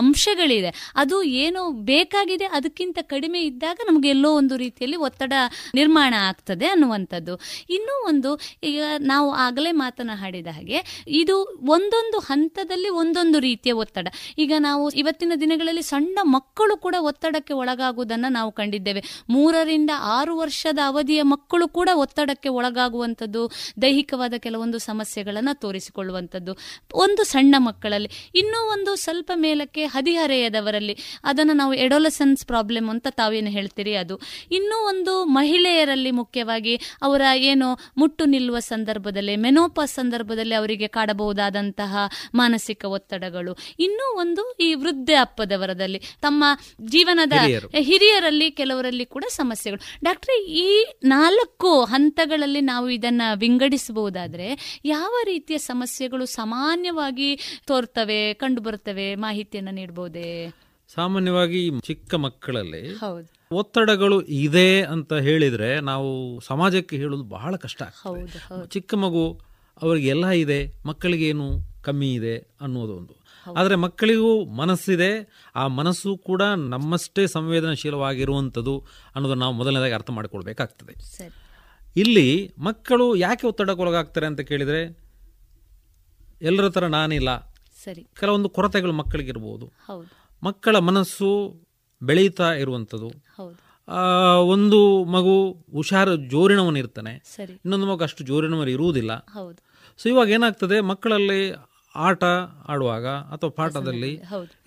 ಅಂಶಗಳಿದೆ 0.01 0.71
ಅದು 0.95 1.17
ಏನು 1.43 1.63
ಬೇಕಾಗಿದೆ 1.91 2.47
ಅದಕ್ಕಿಂತ 2.57 2.99
ಕಡಿಮೆ 3.13 3.41
ಇದ್ದಾಗ 3.41 3.77
ನಮ್ಗೆ 3.89 4.09
ಎಲ್ಲೋ 4.09 4.31
ಒಂದು 4.35 4.57
ರೀತಿಯಲ್ಲಿ 4.57 4.97
ಒತ್ತಡ 5.07 5.33
ನಿರ್ಮಾಣ 5.75 6.13
ಆಗ್ತದೆ 6.29 6.67
ಅನ್ನುವಂಥದ್ದು. 6.67 7.35
ಇನ್ನೂ 7.69 7.95
ಒಂದು 8.07 8.29
ಈಗ 8.63 8.81
ನಾವು 9.11 9.29
ಆಗಲೇ 9.45 9.71
ಮಾತನಾಡಿದ 9.71 10.49
ಹಾಗೆ 10.53 10.79
ಇದು 11.21 11.35
ಒಂದೊಂದು 11.69 12.19
ಹಂತದಲ್ಲಿ 12.43 12.89
ಒಂದೊಂದು 12.89 13.39
ರೀತಿಯ 13.39 13.71
ಒತ್ತಡ. 13.71 14.07
ಈಗ 14.37 14.53
ನಾವು 14.59 14.89
ಇವತ್ತಿನ 14.89 15.33
ದಿನಗಳಲ್ಲಿ 15.39 15.81
ಸಣ್ಣ 15.81 16.19
ಮಕ್ಕಳು 16.21 16.77
ಕೂಡ 16.77 16.95
ಒತ್ತಡಕ್ಕೆ 16.99 17.53
ಒಳಗಾಗುವುದನ್ನು 17.53 18.31
ನಾವು 18.31 18.51
ಕಂಡಿದ್ದೇವೆ. 18.51 19.03
ಮೂರರಿಂದ 19.29 19.89
ಆರು 19.99 20.37
ವರ್ಷದ 20.37 20.79
ಅವಧಿಯ 20.87 21.21
ಮಕ್ಕಳು 21.21 21.67
ಕೂಡ 21.67 21.89
ಒತ್ತಡಕ್ಕೆ 21.93 22.49
ಒಳಗಾಗುವಂಥದ್ದು, 22.49 23.51
ದೈಹಿಕವಾದ 23.81 24.33
ಕೆಲವೊಂದು 24.37 24.77
ಸಮಸ್ಯೆಗಳನ್ನು 24.77 25.59
ತೋರಿಸಿಕೊಳ್ಳುವಂಥದ್ದು. 25.59 26.57
ಒಂದು 26.93 27.23
ಸಣ್ಣ 27.23 27.55
ಮಕ್ಕಳಲ್ಲಿ. 27.57 28.09
ಇನ್ನೂ 28.35 28.71
ಒಂದು 28.71 28.95
ಸ್ವಲ್ಪ 28.95 29.31
ಮೇಲಕ್ಕೆ 29.35 29.85
ಹದಿಹರೆಯದವರಲ್ಲಿ. 29.85 30.97
ಅದನ್ನು 31.23 31.53
ನಾವು 31.53 31.73
ಎಡೋಲಸೆನ್ಸ್ 31.73 32.45
ಪ್ರಾಬ್ಲಮ್ 32.45 32.89
ಅಂತ 32.89 33.07
ತಾವೇನು 33.09 33.49
ಹೇಳ್ತೀರಿ 33.49 33.95
ಅದು. 33.95 34.19
ಇನ್ನೂ 34.51 34.87
ಒಂದು 34.87 35.25
ಮಹಿಳೆಯರಲ್ಲಿ 35.25 36.11
ಮುಖ್ಯವಾಗಿ 36.11 36.75
ಅವರ 37.01 37.21
ಏನು 37.35 37.79
ಮುಟ್ಟು 37.97 38.25
ನಿಲ್ಲುವ 38.25 38.59
ಸಂದರ್ಭದಲ್ಲಿ, 38.59 39.35
ಮೆನೋಪಾಸ್ 39.35 39.93
ಸಂದರ್ಭದಲ್ಲಿ 39.93 40.55
ಅವರಿಗೆ 40.55 40.87
ಕಾಡಬಹುದಾದಂತಹ 40.87 41.97
ಮಾನಸಿಕ 42.33 42.83
ಒತ್ತಡಗಳು. 42.93 43.53
ಇನ್ನೂ 43.79 44.05
ಒಂದು 44.17 44.43
ಈ 44.59 44.69
ವೃದ್ಧಾಪ್ಯದವರದಲ್ಲಿ 44.75 45.99
ತಮ್ಮ 46.21 46.41
ಜೀವನದ 46.87 47.35
ಹಿರಿಯರಲ್ಲಿ 47.83 48.51
ಕೆಲವರಲ್ಲಿ 48.51 49.05
ಕೂಡ 49.07 49.25
ಸಮಸ್ಯೆಗಳು. 49.33 49.81
ಡಾಕ್ಟರ್ 50.03 50.35
ಈ 50.61 50.67
ನಾಲ್ಕು 51.07 51.71
ಹಂತಗಳಲ್ಲಿ 51.85 52.61
ನಾವು 52.63 52.89
ಇದನ್ನ 52.89 53.21
ವಿಂಗಡಿಸಬಹುದಾದ್ರೆ 53.35 54.49
ಯಾವ 54.85 55.13
ರೀತಿಯ 55.25 55.57
ಸಮಸ್ಯೆಗಳು 55.65 56.25
ಸಾಮಾನ್ಯವಾಗಿ 56.33 57.29
ತೋರ್ತವೆ 57.67 58.21
ಕಂಡು 58.35 58.61
ಬರ್ತವೆ 58.61 59.15
ಮಾಹಿತಿಯನ್ನು 59.19 59.73
ನೀಡಬಹುದೇ 59.73 60.29
ಸಾಮಾನ್ಯವಾಗಿ 60.89 61.59
ಚಿಕ್ಕ 61.85 62.15
ಮಕ್ಕಳಲ್ಲಿ 62.23 62.81
ಹೌದು. 62.97 63.25
ಒತ್ತಡಗಳು 63.51 64.17
ಇದೆ 64.39 64.81
ಅಂತ 64.91 65.13
ಹೇಳಿದ್ರೆ 65.23 65.69
ನಾವು 65.81 66.09
ಸಮಾಜಕ್ಕೆ 66.45 66.95
ಹೇಳೋದು 66.97 67.23
ಬಹಳ 67.29 67.55
ಕಷ್ಟ 67.55 67.81
ಚಿಕ್ಕ 68.71 68.93
ಮಗು 68.95 69.23
ಅವ್ರಿಗೆಲ್ಲ 69.77 70.25
ಇದೆ 70.41 70.59
ಮಕ್ಕಳಿಗೇನು 70.85 71.47
ಕಮ್ಮಿ 71.83 72.09
ಇದೆ 72.13 72.35
ಅನ್ನೋದು 72.61 72.93
ಒಂದು. 72.95 73.13
ಆದರೆ 73.57 73.75
ಮಕ್ಕಳಿಗೂ 73.75 74.29
ಮನಸ್ಸಿದೆ 74.45 75.09
ಆ 75.55 75.63
ಮನಸ್ಸು 75.67 76.11
ಕೂಡ 76.17 76.41
ನಮ್ಮಷ್ಟೇ 76.73 77.23
ಸಂವೇದನಾಶೀಲವಾಗಿರುವಂಥದ್ದು 77.27 78.75
ಅನ್ನೋದನ್ನು 79.15 79.43
ನಾವು 79.43 79.55
ಮೊದಲನೇದಾಗಿ 79.55 79.93
ಅರ್ಥ 79.93 80.09
ಮಾಡಿಕೊಳ್ಬೇಕಾಗ್ತದೆ. 80.09 80.93
ಇಲ್ಲಿ 81.95 82.27
ಮಕ್ಕಳು 82.57 83.07
ಯಾಕೆ 83.15 83.47
ಒತ್ತಡಕ್ಕೊಳಗಾಗ್ತಾರೆ 83.47 84.25
ಅಂತ 84.25 84.41
ಕೇಳಿದರೆ 84.41 84.81
ಎಲ್ಲರ 86.41 86.69
ಥರ 86.69 86.85
ನಾನಿಲ್ಲ. 86.87 87.31
ಸರಿ. 87.83 88.03
ಕೆಲವೊಂದು 88.19 88.49
ಕೊರತೆಗಳು 88.49 88.93
ಮಕ್ಕಳಿಗಿರ್ಬೋದು. 88.93 89.65
ಮಕ್ಕಳ 90.43 90.75
ಮನಸ್ಸು 90.89 91.29
ಬೆಳೀತಾ 92.01 92.47
ಇರುವಂಥದ್ದು. 92.53 93.09
ಒಂದು 94.45 94.79
ಮಗು 95.15 95.35
ಹುಷಾರು 95.71 96.15
ಜೋರಿನವನಿರ್ತಾನೆ. 96.29 97.13
ಇನ್ನೊಂದು 97.65 97.85
ಮಗು 97.85 98.03
ಅಷ್ಟು 98.03 98.23
ಜೋರಿನವನು 98.23 98.69
ಇರುವುದಿಲ್ಲ 98.69 99.11
ಸೊ 99.99 100.05
ಇವಾಗ 100.09 100.29
ಏನಾಗ್ತದೆ 100.29 100.77
ಮಕ್ಕಳಲ್ಲಿ 100.81 101.41
ಆಟ 101.95 102.23
ಆಡುವಾಗ 102.67 103.07
ಅಥವಾ 103.07 103.49
ಪಾಠದಲ್ಲಿ 103.49 104.13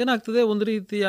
ಏನಾಗ್ತದೆ? 0.00 0.42
ಒಂದು 0.42 0.64
ರೀತಿಯ 0.64 1.06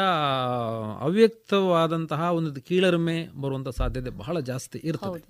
ಅವ್ಯಕ್ತವಾದಂತಹ 0.99 2.21
ಒಂದು 2.33 2.61
ಕೀಳರಿಮೆ 2.61 3.17
ಬರುವಂಥ 3.41 3.69
ಸಾಧ್ಯತೆ 3.69 4.09
ಬಹಳ 4.09 4.39
ಜಾಸ್ತಿ 4.39 4.81
ಇರ್ತದೆ. 4.83 5.21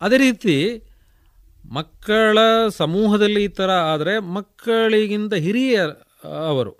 ಅದೇ 0.00 0.16
ರೀತಿ 0.16 0.56
ಮಕ್ಕಳ 1.72 2.38
ಸಮೂಹದಲ್ಲಿ 2.68 3.44
ಈ 3.44 3.48
ಥರ 3.48 3.70
ಆದರೆ 3.70 4.18
ಮಕ್ಕಳಿಗಿಂತ 4.18 5.34
ಹಿರಿಯ 5.34 5.80
ಅವರು. 6.48 6.74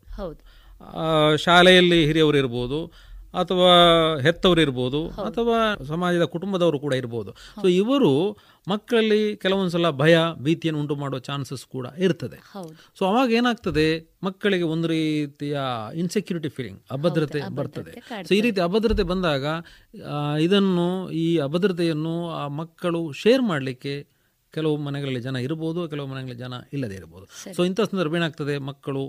ಶಾಲೆಯಲ್ಲಿ 1.36 2.06
ಹಿರಿಯವರು 2.06 2.36
ಇರ್ಬೋದು 2.36 2.78
ಅಥವಾ 3.40 3.70
ಹೆತ್ತವರು 4.24 4.60
ಇರ್ಬೋದು 4.64 5.00
ಅಥವಾ 5.28 5.58
ಸಮಾಜದ 5.90 6.24
ಕುಟುಂಬದವರು 6.34 6.78
ಕೂಡ 6.84 6.94
ಇರ್ಬೋದು. 7.02 7.30
ಸೊ 7.62 7.66
ಇವರು 7.82 8.12
ಮಕ್ಕಳಲ್ಲಿ 8.72 9.20
ಕೆಲವೊಂದ್ಸಲ 9.44 9.88
ಭಯ 10.02 10.16
ಭೀತಿಯನ್ನು 10.46 10.80
ಉಂಟು 10.82 10.94
ಮಾಡುವ 11.02 11.18
ಚಾನ್ಸಸ್ 11.28 11.64
ಕೂಡ 11.74 11.86
ಇರ್ತದೆ. 12.06 12.38
ಸೊ 12.98 13.02
ಅವಾಗ 13.10 13.28
ಏನಾಗ್ತದೆ? 13.40 13.86
ಮಕ್ಕಳಿಗೆ 14.28 14.66
ಒಂದು 14.74 14.88
ರೀತಿಯ 14.94 15.58
ಇನ್ಸೆಕ್ಯೂರಿಟಿ 16.02 16.50
ಫೀಲಿಂಗ್ 16.56 16.80
ಅಭದ್ರತೆ 16.96 17.42
ಬರ್ತದೆ. 17.58 17.92
ಸೊ 18.28 18.32
ಈ 18.38 18.40
ರೀತಿ 18.46 18.62
ಅಭದ್ರತೆ 18.68 19.06
ಬಂದಾಗ 19.12 19.44
ಇದನ್ನು 20.46 20.88
ಈ 21.24 21.26
ಅಭದ್ರತೆಯನ್ನು 21.48 22.16
ಆ 22.40 22.46
ಮಕ್ಕಳು 22.62 23.02
ಶೇರ್ 23.22 23.44
ಮಾಡಲಿಕ್ಕೆ 23.52 23.94
ಕೆಲವು 24.54 24.76
ಮನೆಗಳಲ್ಲಿ 24.86 25.20
ಜನ 25.26 25.36
ಇರ್ಬೋದು 25.48 25.80
ಕೆಲವು 25.92 26.06
ಮನೆಗಳಲ್ಲಿ 26.10 26.40
ಜನ 26.42 26.54
ಇಲ್ಲದೆ 26.72 26.96
ಇರ್ಬೋದು. 27.00 27.26
ಸೊ 27.56 27.60
ಇಂಥ 27.68 27.80
ಸಂದರ್ಭ 27.92 28.14
ಏನಾಗ್ತದೆ? 28.20 28.54
ಮಕ್ಕಳು 28.70 29.04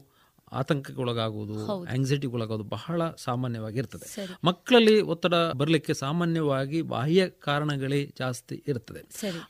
ಆತಂಕಕ್ಕೆ 0.54 1.02
ಒಳಗಾಗುವುದು 1.02 1.86
ಆಂಗ್ಸೈಟಿಗೆ 1.86 2.34
ಒಳಗಾಗುವುದು 2.34 2.70
ಬಹಳ 2.70 3.02
ಸಾಮಾನ್ಯವಾಗಿರ್ತದೆ. 3.18 4.26
ಮಕ್ಕಳಲ್ಲಿ 4.44 5.02
ಒತ್ತಡ 5.02 5.34
ಬರಲಿಕ್ಕೆ 5.34 5.94
ಸಾಮಾನ್ಯವಾಗಿ 5.94 6.82
ಬಾಹ್ಯ 6.82 7.28
ಕಾರಣಗಳೇ 7.28 8.14
ಜಾಸ್ತಿ 8.20 8.64
ಇರ್ತದೆ. 8.68 9.02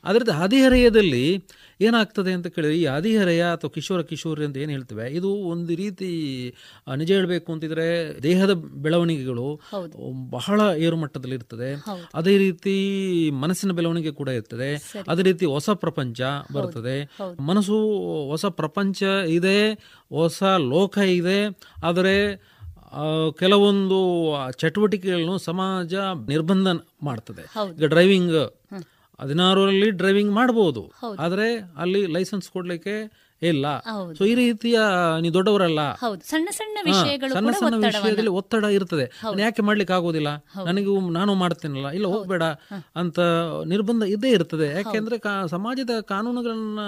ಅದರದ್ದು 0.04 0.32
ಹದಿಹರೆಯದಲ್ಲಿ 0.32 1.44
ಏನಾಗ್ತದೆ 1.80 2.32
ಅಂತ 2.32 2.46
ಕೇಳಿದ್ರೆ 2.46 2.78
ಈ 2.80 2.86
ಹದಿಹರೆಯ 2.86 3.42
ಅಥವಾ 3.42 3.70
ಕಿಶೋರ 3.70 4.02
ಕಿಶೋರಿ 4.02 4.44
ಅಂತ 4.44 4.56
ಏನು 4.56 4.70
ಹೇಳ್ತೇವೆ 4.70 5.06
ಇದು 5.10 5.28
ಒಂದು 5.28 5.76
ರೀತಿ 5.76 6.10
ನಿಜ 6.96 7.12
ಹೇಳಬೇಕು 7.12 7.52
ಅಂತಿದ್ರೆ 7.52 8.22
ದೇಹದ 8.22 8.52
ಬೆಳವಣಿಗೆಗಳು 8.54 9.60
ಬಹಳ 10.30 10.60
ಏರುಮಟ್ಟದಲ್ಲಿ 10.60 11.34
ಇರ್ತದೆ 11.34 11.70
ಅದೇ 12.14 12.38
ರೀತಿ 12.38 12.76
ಮನಸ್ಸಿನ 13.30 13.72
ಬೆಳವಣಿಗೆ 13.72 14.10
ಕೂಡ 14.10 14.28
ಇರ್ತದೆ. 14.28 14.70
ಅದೇ 15.08 15.22
ರೀತಿ 15.22 15.46
ಹೊಸ 15.46 15.70
ಪ್ರಪಂಚ 15.70 16.20
ಬರ್ತದೆ. 16.52 17.16
ಮನಸ್ಸು 17.40 17.76
ಹೊಸ 18.28 18.46
ಪ್ರಪಂಚ 18.46 19.02
ಇದೆ 19.28 19.74
ಹೊಸ 20.10 20.42
ಲೋಕ 20.42 20.85
ಇದೆ 21.20 21.38
ಆದರೆ 21.88 22.14
ಕೆಲವೊಂದು 23.38 23.98
ಚಟುವಟಿಕೆಗಳನ್ನು 24.60 25.38
ಸಮಾಜ 25.38 25.94
ನಿರ್ಬಂಧ 26.28 26.68
ಮಾಡ್ತದೆ. 27.02 27.44
ಈಗ 27.78 27.86
ಡ್ರೈವಿಂಗ್ 27.94 28.36
ಹದಿನಾರರಲ್ಲಿ 29.20 29.90
ಡ್ರೈವಿಂಗ್ 29.90 30.32
ಮಾಡ್ಬೋದು. 30.32 30.82
ಆದರೆ 31.18 31.48
ಅಲ್ಲಿ 31.76 32.00
ಲೈಸೆನ್ಸ್ 32.16 32.48
ಕೊಡ್ಲಿಕ್ಕೆ 32.50 32.96
ಇಲ್ಲ. 33.42 33.66
ಸೊ 34.18 34.24
ಈ 34.24 34.34
ರೀತಿಯ 34.34 34.78
ನೀವು 35.20 35.34
ದೊಡ್ಡವರಲ್ಲ. 35.34 35.80
ಸಣ್ಣ 36.24 36.48
ಸಣ್ಣ 36.50 36.78
ಹಾ, 36.78 36.84
ವಿಷಯಗಳು 36.90 37.32
ಸಣ್ಣ 37.34 37.50
ಸಣ್ಣ 37.50 37.74
ವಿಷಯದಲ್ಲಿ 37.86 38.30
ಒತ್ತಡ 38.30 38.64
ಇರ್ತದೆ. 38.64 39.06
ಯಾಕೆ 39.40 39.62
ಮಾಡ್ಲಿಕ್ಕೆ 39.62 39.94
ಆಗೋದಿಲ್ಲ? 39.94 40.30
ನನಗೂ 40.64 41.10
ನಾನು 41.10 41.34
ಮಾಡ್ತೇನಲ್ಲ. 41.34 41.90
ಇಲ್ಲ 41.90 42.06
ಹೋಗ್ಬೇಡ 42.06 42.42
ಅಂತ 42.96 43.18
ನಿರ್ಬಂಧ 43.64 44.02
ಇದ್ದೇ 44.02 44.30
ಇರ್ತದೆ. 44.30 44.68
ಯಾಕೆಂದ್ರೆ 44.68 45.18
ಸಮಾಜದ 45.48 46.00
ಕಾನೂನುಗಳನ್ನ 46.00 46.80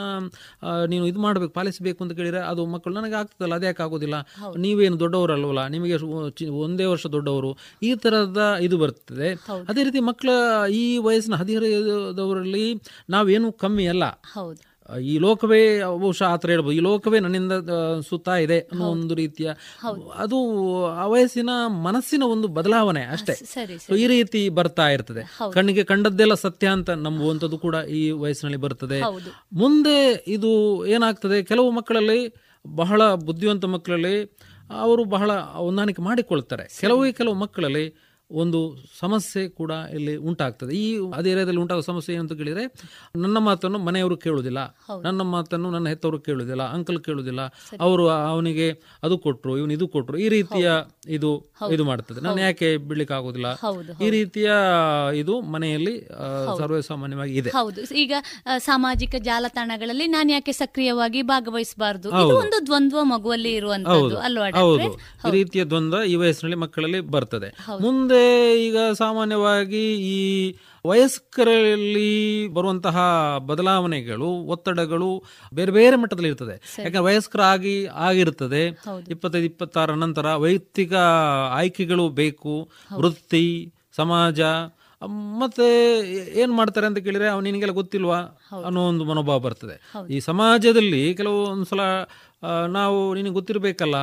ನೀನು 0.86 1.06
ಇದು 1.06 1.20
ಮಾಡ್ಬೇಕು 1.20 1.52
ಪಾಲಿಸಬೇಕು 1.52 2.04
ಅಂತ 2.04 2.12
ಕೇಳಿದ್ರೆ 2.12 2.40
ಅದು 2.40 2.66
ಮಕ್ಕಳು 2.66 2.94
ನನಗೆ 2.94 3.14
ಆಗ್ತದಲ್ಲ 3.14 3.54
ಅದ್ಯಾಕೆ 3.54 3.82
ಆಗೋದಿಲ್ಲ? 3.82 4.16
ನೀವೇನು 4.56 5.00
ದೊಡ್ಡವರಲ್ವಲ್ಲ? 5.00 5.66
ನಿಮಗೆ 5.66 5.96
ಒಂದೇ 6.50 6.84
ವರ್ಷ 6.84 7.06
ದೊಡ್ಡವರು. 7.06 7.58
ಈ 7.82 7.94
ತರದ 7.94 8.56
ಇದು 8.60 8.78
ಬರ್ತದೆ. 8.78 9.30
ಅದೇ 9.68 9.82
ರೀತಿ 9.82 10.00
ಮಕ್ಕಳ 10.00 10.30
ಈ 10.70 10.98
ವಯಸ್ಸಿನ 10.98 11.34
ಹದಿಹರೆಯದವರಲ್ಲಿ 11.34 12.82
ನಾವೇನು 13.10 13.52
ಕಮ್ಮಿ 13.52 13.86
ಅಲ್ಲ. 13.86 14.04
ಹೌದು. 14.32 14.67
ಈ 14.96 15.18
ಲೋಕವೇ 15.18 15.60
ಬಹುಶಃ 15.82 16.26
ಆ 16.32 16.36
ಥರ 16.36 16.48
ಹೇಳ್ಬೋದು. 16.50 16.74
ಈ 16.76 16.78
ಲೋಕವೇ 16.78 17.18
ನನ್ನಿಂದ 17.20 17.52
ಸುತ್ತಾ 18.08 18.36
ಇದೆ 18.36 18.58
ಅನ್ನೋ 18.60 18.84
ಒಂದು 18.90 19.14
ರೀತಿಯ 19.14 19.48
ಅದು 20.14 20.38
ಆ 20.86 21.06
ವಯಸ್ಸಿನ 21.06 21.50
ಮನಸ್ಸಿನ 21.68 22.22
ಒಂದು 22.22 22.48
ಬದಲಾವಣೆ 22.48 23.02
ಅಷ್ಟೇ. 23.04 23.34
ಈ 24.02 24.06
ರೀತಿ 24.06 24.48
ಬರ್ತಾ 24.48 24.88
ಇರ್ತದೆ. 24.88 25.24
ಕಣ್ಣಿಗೆ 25.52 25.84
ಕಂಡದ್ದೆಲ್ಲ 25.84 26.34
ಸತ್ಯ 26.34 26.66
ಅಂತ 26.68 26.90
ನಂಬುವಂಥದ್ದು 26.90 27.58
ಕೂಡ 27.58 27.76
ಈ 28.00 28.10
ವಯಸ್ಸಿನಲ್ಲಿ 28.10 28.60
ಬರ್ತದೆ. 28.66 29.00
ಮುಂದೆ 29.52 30.24
ಇದು 30.36 30.52
ಏನಾಗ್ತದೆ? 30.96 31.42
ಕೆಲವು 31.42 31.70
ಮಕ್ಕಳಲ್ಲಿ 31.70 32.20
ಬಹಳ 32.66 33.02
ಬುದ್ಧಿವಂತ 33.14 33.64
ಮಕ್ಕಳಲ್ಲಿ 33.64 34.16
ಅವರು 34.70 35.04
ಬಹಳ 35.04 35.30
ಹೊಂದಾಣಿಕೆ 35.36 36.02
ಮಾಡಿಕೊಳ್ತಾರೆ. 36.02 36.64
ಕೆಲವೇ 36.80 37.12
ಕೆಲವು 37.12 37.34
ಮಕ್ಕಳಲ್ಲಿ 37.34 38.07
ಒಂದು 38.30 38.58
ಸಮಸ್ಯೆ 39.00 39.48
ಕೂಡ 39.48 39.72
ಇಲ್ಲಿ 39.94 40.14
ಉಂಟಾಗ್ತದೆ. 40.16 40.72
ಈ 40.76 40.88
ಅದೇ 41.14 41.30
ಏರಿಯಾದಲ್ಲಿ 41.30 41.60
ಉಂಟಾಗುವ 41.60 41.82
ಸಮಸ್ಯೆ 41.82 42.14
ಏನಂತ 42.14 42.32
ಕೇಳಿದ್ರೆ 42.32 42.64
ನನ್ನ 43.16 43.38
ಮಾತನ್ನು 43.38 43.78
ಮನೆಯವರು 43.78 44.16
ಕೇಳುವುದಿಲ್ಲ. 44.16 44.60
ನನ್ನ 45.02 45.22
ಮಾತನ್ನು 45.22 45.70
ನನ್ನ 45.70 45.88
ಹೆತ್ತವರು 45.88 46.18
ಕೇಳುವುದಿಲ್ಲ 46.18 46.62
ಅಂಕಲ್ 46.62 47.00
ಕೇಳುವುದಿಲ್ಲ. 47.04 47.42
ಅವರು 47.80 48.08
ಅವನಿಗೆ 48.08 48.68
ಅದು 49.02 49.18
ಕೊಟ್ಟರು 49.18 49.58
ಇವನು 49.58 49.72
ಇದು 49.72 49.88
ಕೊಟ್ಟರು 49.88 50.18
ಈ 50.18 50.28
ರೀತಿಯ 50.28 50.68
ಇದು 51.08 51.30
ಇದು 51.72 51.84
ಮಾಡ್ತದೆ. 51.84 52.20
ನಾನು 52.20 52.40
ಯಾಕೆ 52.40 52.76
ಬಿಡ್ಲಿಕ್ಕೆ 52.76 53.14
ಆಗೋದಿಲ್ಲ 53.14 53.48
ಈ 54.06 54.10
ರೀತಿಯ 54.10 54.50
ಇದು 55.14 55.40
ಮನೆಯಲ್ಲಿ 55.54 55.94
ಸರ್ವೇ 56.58 56.82
ಸಾಮಾನ್ಯವಾಗಿ 56.82 57.34
ಇದೆ. 57.34 57.50
ಹೌದು. 57.50 57.80
ಈಗ 57.94 58.12
ಸಾಮಾಜಿಕ 58.58 59.14
ಜಾಲತಾಣಗಳಲ್ಲಿ 59.20 60.06
ನಾನು 60.06 60.32
ಯಾಕೆ 60.32 60.52
ಸಕ್ರಿಯವಾಗಿ 60.52 61.22
ಭಾಗವಹಿಸಬಾರದು? 61.22 62.08
ಇದು 62.22 62.36
ಒಂದು 62.36 62.66
ದ್ವಂದ್ವ 62.66 62.98
ಮಗುವಲ್ಲಿ 63.14 63.54
ಇರುವಂತದ್ದು 63.54 64.18
ಅಲ್ವಾ 64.18 64.46
ಈ 65.28 65.30
ರೀತಿಯ 65.30 65.64
ದ್ವಂದ್ವ 65.64 66.02
ಈ 66.02 66.14
ವಯಸ್ಸಿನಲ್ಲಿ 66.14 66.56
ಮಕ್ಕಳಲ್ಲಿ 66.56 67.00
ಬರ್ತದೆ. 67.00 67.50
ಮುಂದೆ 67.80 68.17
ಈಗ 68.58 68.76
ಸಾಮಾನ್ಯವಾಗಿ 68.98 69.84
ಈ 69.94 70.56
ವಯಸ್ಕರಲ್ಲಿ 70.86 72.48
ಬರುವಂತಹ 72.48 72.98
ಬದಲಾವಣೆಗಳು 73.38 74.26
ಒತ್ತಡಗಳು 74.26 75.24
ಬೇರೆ 75.54 75.72
ಬೇರೆ 75.72 75.96
ಮಟ್ಟದಲ್ಲಿ 75.96 76.28
ಇರ್ತದೆ. 76.28 76.76
ಯಾಕಂದ್ರೆ 76.78 76.98
ವಯಸ್ಕರಾಗಿ 76.98 77.86
ಆಗಿರ್ತದೆ. 77.86 78.66
ಇಪ್ಪತ್ತೈದು 79.08 79.44
ಇಪ್ಪತ್ತಾರ 79.44 79.90
ನಂತರ 79.90 80.34
ವೈಯಕ್ತಿಕ 80.34 80.94
ಆಯ್ಕೆಗಳು 81.50 82.08
ಬೇಕು 82.08 82.70
ವೃತ್ತಿ 82.96 83.72
ಸಮಾಜ 83.96 84.40
ಮತ್ತೆ 85.38 85.66
ಏನ್ 86.40 86.52
ಮಾಡ್ತಾರೆ 86.52 86.86
ಅಂತ 86.86 86.98
ಕೇಳಿದ್ರೆ 86.98 87.28
ಅವ್ನು 87.28 87.44
ನಿನಗೆಲ್ಲ 87.50 87.72
ಗೊತ್ತಿಲ್ವಾ? 87.72 88.18
ಅನ್ನೋ 88.66 88.88
ಒಂದು 88.88 89.04
ಮನೋಭಾವ 89.04 89.38
ಬರ್ತದೆ. 89.38 89.76
ಈ 90.10 90.20
ಸಮಾಜದಲ್ಲಿ 90.20 91.14
ಕೆಲವು 91.14 91.46
ಒಂದ್ಸಲ 91.46 91.80
ನಾವು 92.68 92.98
ನಿನಗೆ 93.14 93.34
ಗೊತ್ತಿರಬೇಕಲ್ಲ 93.34 93.96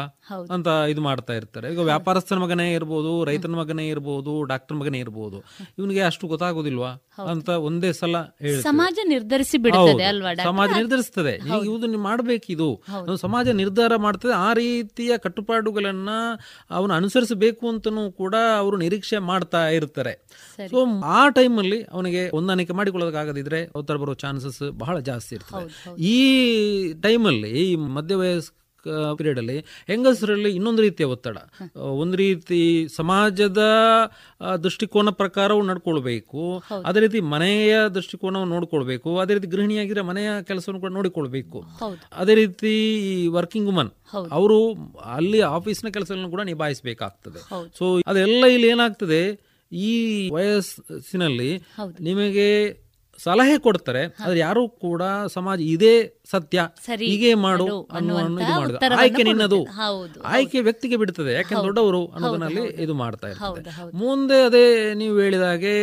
ಅಂತ 0.56 0.68
ಇದು 0.94 1.02
ಮಾಡ್ತಾ 1.02 1.34
ಇರ್ತಾರೆ. 1.34 1.68
ಈಗ 1.74 1.82
ವ್ಯಾಪಾರಸ್ಥನ 1.92 2.38
ಮಗನೇ 2.38 2.66
ಇರ್ಬೋದು 2.74 3.12
ರೈತನ 3.24 3.56
ಮಗನೇ 3.62 3.88
ಇರ್ಬೋದು 3.88 4.44
ಡಾಕ್ಟರ್ 4.44 4.78
ಮಗನೇ 4.78 5.00
ಇರ್ಬೋದು 5.00 5.38
ಇವನಿಗೆ 5.80 6.02
ಅಷ್ಟು 6.02 6.28
ಗೊತ್ತಾಗೋದಿಲ್ವಾ? 6.34 6.92
ಅಂತ 7.18 7.50
ಒಂದೇ 7.50 7.94
ಸಲ 7.94 8.22
ಸಮಾಜ 8.62 9.00
ನಿರ್ಧರಿಸಿ 9.06 9.58
ಬಿಡುತ್ತದೆ 9.58 10.04
ಅಲ್ವಾ 10.04 10.34
ಸಮಾಜ 10.44 10.70
ನಿರ್ಧರಿಸ್ತದೆ 10.76 11.38
ನೀವು 11.38 11.78
ಇದು 11.78 11.88
ನೀವು 11.88 12.02
ಮಾಡ್ಬೇಕಿದು. 12.02 12.84
ಸಮಾಜ 13.22 13.48
ನಿರ್ಧಾರ 13.50 13.96
ಮಾಡ್ತದೆ. 13.96 14.32
ಆ 14.32 14.54
ರೀತಿಯ 14.54 15.18
ಕಟ್ಟುಪಾಡುಗಳನ್ನ 15.18 16.10
ಅವನು 16.72 16.94
ಅನುಸರಿಸಬೇಕು 16.94 17.70
ಅಂತನೂ 17.70 18.12
ಕೂಡ 18.12 18.36
ಅವರು 18.58 18.78
ನಿರೀಕ್ಷೆ 18.78 19.18
ಮಾಡ್ತಾ 19.18 19.68
ಇರ್ತಾರೆ. 19.68 20.14
ಸೊ 20.72 21.02
ಆ 21.06 21.30
ಟೈಮಲ್ಲಿ 21.30 21.84
ಅವನಿಗೆ 21.84 22.30
ಹೊಂದಾಣಿಕೆ 22.30 22.74
ಮಾಡಿಕೊಳ್ಳೋದಕ್ಕಾಗದಿದ್ರೆ 22.74 23.68
ಒತ್ತಡ 23.76 23.96
ಬರೋ 23.96 24.14
ಚಾನ್ಸಸ್ 24.14 24.72
ಬಹಳ 24.72 25.00
ಜಾಸ್ತಿ 25.00 25.36
ಇರ್ತದೆ. 25.36 25.98
ಈ 26.00 26.94
ಟೈಮಲ್ಲಿ 26.94 27.50
ಈ 27.50 27.76
ಮಧ್ಯವಯಸ್ಕ 27.76 28.54
ಪೀರಿಯಡ್ 29.18 29.40
ಅಲ್ಲಿ 29.40 29.58
ಹೆಂಗಸರಲ್ಲಿ 29.88 30.52
ಇನ್ನೊಂದು 30.56 30.82
ರೀತಿಯ 30.82 31.06
ಒತ್ತಡ. 31.06 31.38
ಒಂದು 31.78 32.18
ರೀತಿ 32.18 32.88
ಸಮಾಜದ 32.96 33.64
ದೃಷ್ಟಿಕೋನ 34.64 35.10
ಪ್ರಕಾರವು 35.10 35.62
ನಡ್ಕೊಳ್ಬೇಕು. 35.62 36.64
ಅದೇ 36.86 37.00
ರೀತಿ 37.00 37.20
ಮನೆಯ 37.20 37.76
ದೃಷ್ಟಿಕೋನವನ್ನು 37.96 38.54
ನೋಡ್ಕೊಳ್ಬೇಕು. 38.56 39.18
ಅದೇ 39.18 39.34
ರೀತಿ 39.34 39.48
ಗೃಹಿಣಿಯಾಗಿದ್ರೆ 39.48 40.02
ಮನೆಯ 40.02 40.30
ಕೆಲಸವನ್ನು 40.44 40.82
ಕೂಡ 40.82 40.92
ನೋಡಿಕೊಳ್ಬೇಕು. 40.92 41.64
ಅದೇ 42.14 42.36
ರೀತಿ 42.36 42.74
ಈ 43.12 43.28
ವರ್ಕಿಂಗ್ 43.28 43.68
ವುಮನ್ 43.68 43.92
ಅವರು 44.32 44.60
ಅಲ್ಲಿ 45.16 45.42
ಆಫೀಸ್ನ 45.42 45.90
ಕೆಲಸಗಳನ್ನು 45.90 46.30
ಕೂಡ 46.30 46.42
ನಿಭಾಯಿಸಬೇಕಾಗ್ತದೆ. 46.42 47.42
ಸೊ 47.80 48.02
ಅದೆಲ್ಲ 48.08 48.46
ಇಲ್ಲಿ 48.46 48.70
ಏನಾಗ್ತದೆ? 48.70 49.22
ಈ 49.72 49.94
ವಯಸ್ಸಿನಲ್ಲಿ 50.30 51.52
ನಿಮಗೆ 52.00 52.50
ಸಲಹೆ 53.24 53.58
ಕೊಡ್ತಾರೆ 53.58 54.02
ಆದ್ರೆ 54.24 54.40
ಯಾರು 54.40 54.70
ಕೂಡ 54.70 55.04
ಸಮಾಜ 55.34 55.60
ಇದೇ 55.62 55.94
ಸತ್ಯ 56.32 56.60
ಹೀಗೆ 57.12 57.34
ಮಾಡು 57.34 57.66
ಅನ್ನುವ. 57.98 58.18
ಆಯ್ಕೆ 59.02 59.24
ನಿನ್ನದು. 59.24 59.60
ಆಯ್ಕೆ 60.34 60.60
ವ್ಯಕ್ತಿಗೆ 60.62 60.98
ಬಿಡ್ತದೆ 60.98 61.34
ಯಾಕೆ 61.34 61.56
ದೊಡ್ಡವರು 61.66 62.02
ಅನ್ನೋದನ್ನಲ್ಲಿ 62.08 62.62
ಇದು 62.84 62.94
ಮಾಡ್ತಾ 62.94 63.28
ಇರ್ತದೆ. 63.28 63.44
ಮುಂದೆ 63.98 64.44
ಅದೇ 64.46 64.64
ನೀವು 64.94 65.20
ಹೇಳಿದ 65.20 65.42
ಹಾಗೆ 65.42 65.74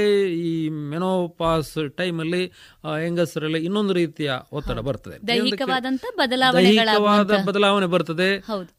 ಈ 0.42 0.52
ಮೆನೋಪಾಸ್ 0.92 1.74
ಟೈಮಲ್ಲಿ 1.96 2.42
ಹೆಂಗಸರಲ್ಲಿ 3.04 3.64
ಇನ್ನೊಂದು 3.64 3.92
ರೀತಿಯ 3.92 4.30
ಒತ್ತಡ 4.52 4.78
ಬರ್ತದೆ. 4.88 5.16
ದೈಹಿಕವಾದ 6.58 7.18
ಬದಲಾವಣೆ 7.46 7.86
ಬರ್ತದೆ. 7.86 8.30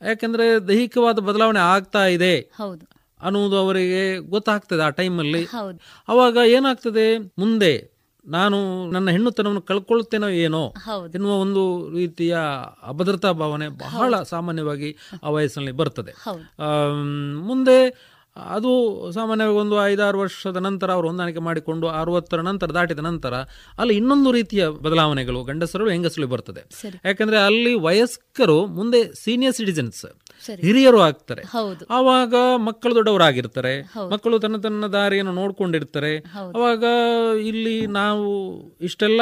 ಯಾಕಂದ್ರೆ 0.09 0.67
ದೈಹಿಕವಾದ 0.67 1.19
ಬದಲಾವಣೆ 1.29 1.59
ಆಗ್ತಾ 1.59 2.05
ಇದೆ 2.17 2.35
ಅನ್ನುವುದು 3.21 3.57
ಅವರಿಗೆ 3.57 3.99
ಗೊತ್ತಾಗ್ತದೆ 4.29 4.81
ಆ 4.81 4.89
ಟೈಮಲ್ಲಿ 4.89 5.41
ಅವಾಗ 6.07 6.37
ಏನಾಗ್ತದೆ? 6.57 7.05
ಮುಂದೆ 7.17 7.92
ನಾನು 8.25 8.91
ನನ್ನ 8.91 9.09
ಹೆಣ್ಣುತನವನ್ನು 9.09 9.61
ಕಳ್ಕೊಳ್ತೇನೋ 9.61 10.27
ಏನೋ 10.27 10.73
ಎನ್ನುವ 11.13 11.33
ಒಂದು 11.33 11.89
ರೀತಿಯ 11.97 12.37
ಅಭದ್ರತಾ 12.87 13.31
ಭಾವನೆ 13.31 13.67
ಬಹಳ 13.67 14.23
ಸಾಮಾನ್ಯವಾಗಿ 14.23 14.97
ಆ 15.23 15.29
ವಯಸ್ಸಿನಲ್ಲಿ 15.29 15.71
ಬರ್ತದೆ 15.71 16.13
ಮುಂದೆ 17.35 18.13
ಅದು 18.35 19.11
ಸಾಮಾನ್ಯವಾಗಿ 19.11 19.57
ಒಂದು 19.57 19.87
ಐದಾರು 19.87 20.19
ವರ್ಷದ 20.19 20.57
ನಂತರ 20.57 20.91
ಅವರು 20.91 21.07
ಹೊಂದಾಣಿಕೆ 21.07 21.39
ಮಾಡಿಕೊಂಡು 21.39 21.87
ಅರವತ್ತರ 21.87 22.41
ನಂತರ 22.41 22.71
ದಾಟಿದ 22.71 22.99
ನಂತರ 22.99 23.33
ಅಲ್ಲಿ 23.77 23.97
ಇನ್ನೊಂದು 23.97 24.31
ರೀತಿಯ 24.31 24.67
ಬದಲಾವಣೆಗಳು 24.67 25.43
ಗಂಡಸರು 25.43 25.89
ಹೆಂಗಸರು 25.89 26.27
ಬರ್ತದೆ. 26.27 26.61
ಯಾಕಂದ್ರೆ 27.05 27.37
ಅಲ್ಲಿ 27.37 27.73
ವಯಸ್ಕರು 27.73 28.65
ಮುಂದೆ 28.65 29.13
ಸೀನಿಯರ್ 29.13 29.55
ಸಿಟಿಜನ್ಸ್. 29.55 30.05
ಹಿರಿಯರು 30.65 30.99
ಆಗ್ತಾರೆ. 31.01 31.43
ಆವಾಗ 31.97 32.33
ಮಕ್ಕಳು 32.67 32.95
ದೊಡ್ಡವರಾಗಿರ್ತಾರೆ. 32.95 33.73
ಮಕ್ಕಳು 34.13 34.39
ತನ್ನ 34.39 34.57
ತನ್ನ 34.57 34.87
ದಾರಿಯನ್ನು 34.97 35.33
ನೋಡ್ಕೊಂಡಿರ್ತಾರೆ. 35.33 36.11
ಅವಾಗ 36.57 36.83
ಇಲ್ಲಿ 37.51 37.75
ನಾವು 37.99 38.25
ಇಷ್ಟೆಲ್ಲ 38.81 39.21